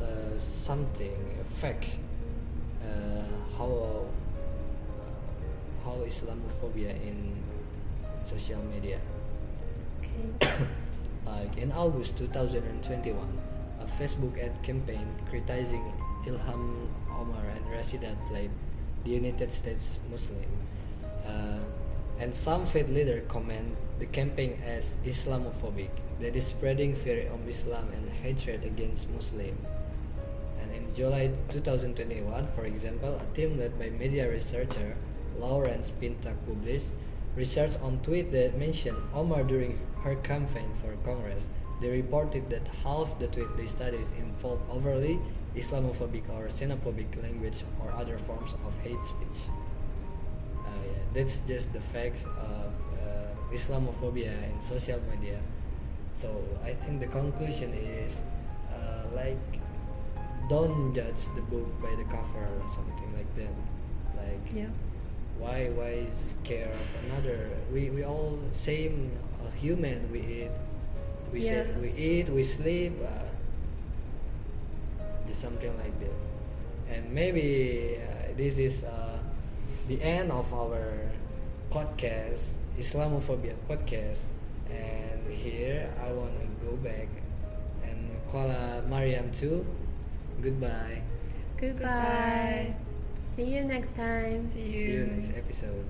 uh, 0.00 0.38
something, 0.62 1.16
a 1.40 1.44
fact, 1.60 1.84
uh, 2.82 3.22
how 3.58 4.06
how 5.84 5.92
Islamophobia 6.06 6.90
in 7.02 7.36
social 8.28 8.62
media. 8.74 9.00
Okay. 10.00 10.66
Like 11.26 11.58
in 11.58 11.72
August 11.72 12.16
2021, 12.18 13.18
a 13.82 13.84
Facebook 13.98 14.38
ad 14.38 14.54
campaign 14.62 15.06
criticizing 15.28 15.82
Ilhan 16.24 16.86
Omar 17.10 17.42
and 17.50 17.64
Rashida 17.66 18.14
Tlaib, 18.28 18.50
the 19.02 19.10
United 19.10 19.50
States 19.50 19.98
Muslim, 20.08 20.46
uh, 21.26 21.58
and 22.20 22.32
some 22.32 22.64
faith 22.64 22.88
leader 22.88 23.22
comment 23.26 23.74
the 23.98 24.06
campaign 24.06 24.62
as 24.64 24.94
Islamophobic, 25.04 25.90
that 26.20 26.34
is 26.34 26.46
spreading 26.46 26.94
fear 26.94 27.28
of 27.32 27.48
Islam 27.48 27.88
and 27.92 28.10
hatred 28.22 28.64
against 28.64 29.10
Muslims. 29.10 29.66
And 30.60 30.72
in 30.72 30.94
July 30.94 31.30
2021, 31.50 32.46
for 32.54 32.64
example, 32.64 33.14
a 33.20 33.36
team 33.36 33.58
led 33.58 33.78
by 33.78 33.90
media 33.90 34.30
researcher 34.30 34.96
Lawrence 35.38 35.92
Pintak 36.00 36.36
published 36.46 36.86
research 37.36 37.72
on 37.82 38.00
tweet 38.02 38.32
that 38.32 38.58
mentioned 38.58 38.96
Omar 39.14 39.44
during 39.44 39.78
her 40.02 40.16
campaign 40.16 40.72
for 40.80 40.96
Congress. 41.04 41.44
They 41.80 41.90
reported 41.90 42.48
that 42.48 42.66
half 42.82 43.18
the 43.18 43.26
tweet 43.28 43.54
they 43.56 43.66
studied 43.66 44.06
involved 44.18 44.62
overly 44.70 45.20
Islamophobic 45.54 46.24
or 46.30 46.48
xenophobic 46.48 47.22
language 47.22 47.64
or 47.82 47.92
other 47.92 48.16
forms 48.16 48.54
of 48.66 48.78
hate 48.80 49.04
speech. 49.04 49.52
Uh, 50.64 50.68
yeah, 50.86 50.92
that's 51.12 51.40
just 51.40 51.72
the 51.74 51.80
facts 51.80 52.24
of 52.24 52.72
uh, 53.04 53.52
Islamophobia 53.52 54.32
in 54.50 54.60
social 54.60 55.00
media. 55.10 55.38
So 56.16 56.32
I 56.64 56.72
think 56.72 57.00
the 57.00 57.06
conclusion 57.06 57.72
is 57.74 58.20
uh, 58.72 59.04
like 59.14 59.36
don't 60.48 60.94
judge 60.94 61.28
the 61.34 61.42
book 61.52 61.68
by 61.82 61.92
the 61.94 62.04
cover 62.04 62.40
or 62.40 62.66
something 62.74 63.10
like 63.12 63.28
that. 63.36 63.54
Like 64.16 64.46
Yeah. 64.54 64.72
why 65.38 65.68
why 65.76 66.08
scare 66.16 66.72
of 66.72 66.88
another? 67.04 67.50
We 67.72 67.90
we 67.90 68.02
all 68.04 68.38
same 68.52 69.12
uh, 69.44 69.50
human. 69.60 70.08
We 70.10 70.20
eat, 70.20 70.52
we 71.32 71.40
say, 71.40 71.66
we 71.80 71.90
eat, 71.92 72.28
we 72.32 72.42
sleep. 72.42 72.96
Uh, 73.04 73.28
something 75.36 75.76
like 75.78 75.92
that. 76.00 76.16
And 76.88 77.12
maybe 77.12 77.98
uh, 78.00 78.32
this 78.36 78.58
is 78.58 78.84
uh, 78.84 79.18
the 79.88 80.00
end 80.00 80.32
of 80.32 80.48
our 80.54 80.96
podcast, 81.70 82.56
Islamophobia 82.78 83.52
podcast. 83.68 84.32
Here 85.46 85.88
I 86.02 86.10
want 86.10 86.34
to 86.40 86.46
go 86.66 86.74
back 86.82 87.06
and 87.84 88.10
call 88.32 88.50
uh, 88.50 88.82
Mariam 88.90 89.30
too. 89.30 89.64
Goodbye. 90.42 91.02
Goodbye. 91.56 92.74
See 93.24 93.54
you 93.54 93.62
next 93.62 93.94
time. 93.94 94.44
See 94.44 94.58
you. 94.58 94.72
See 94.72 94.90
you. 94.90 95.06
next 95.06 95.30
episode. 95.38 95.86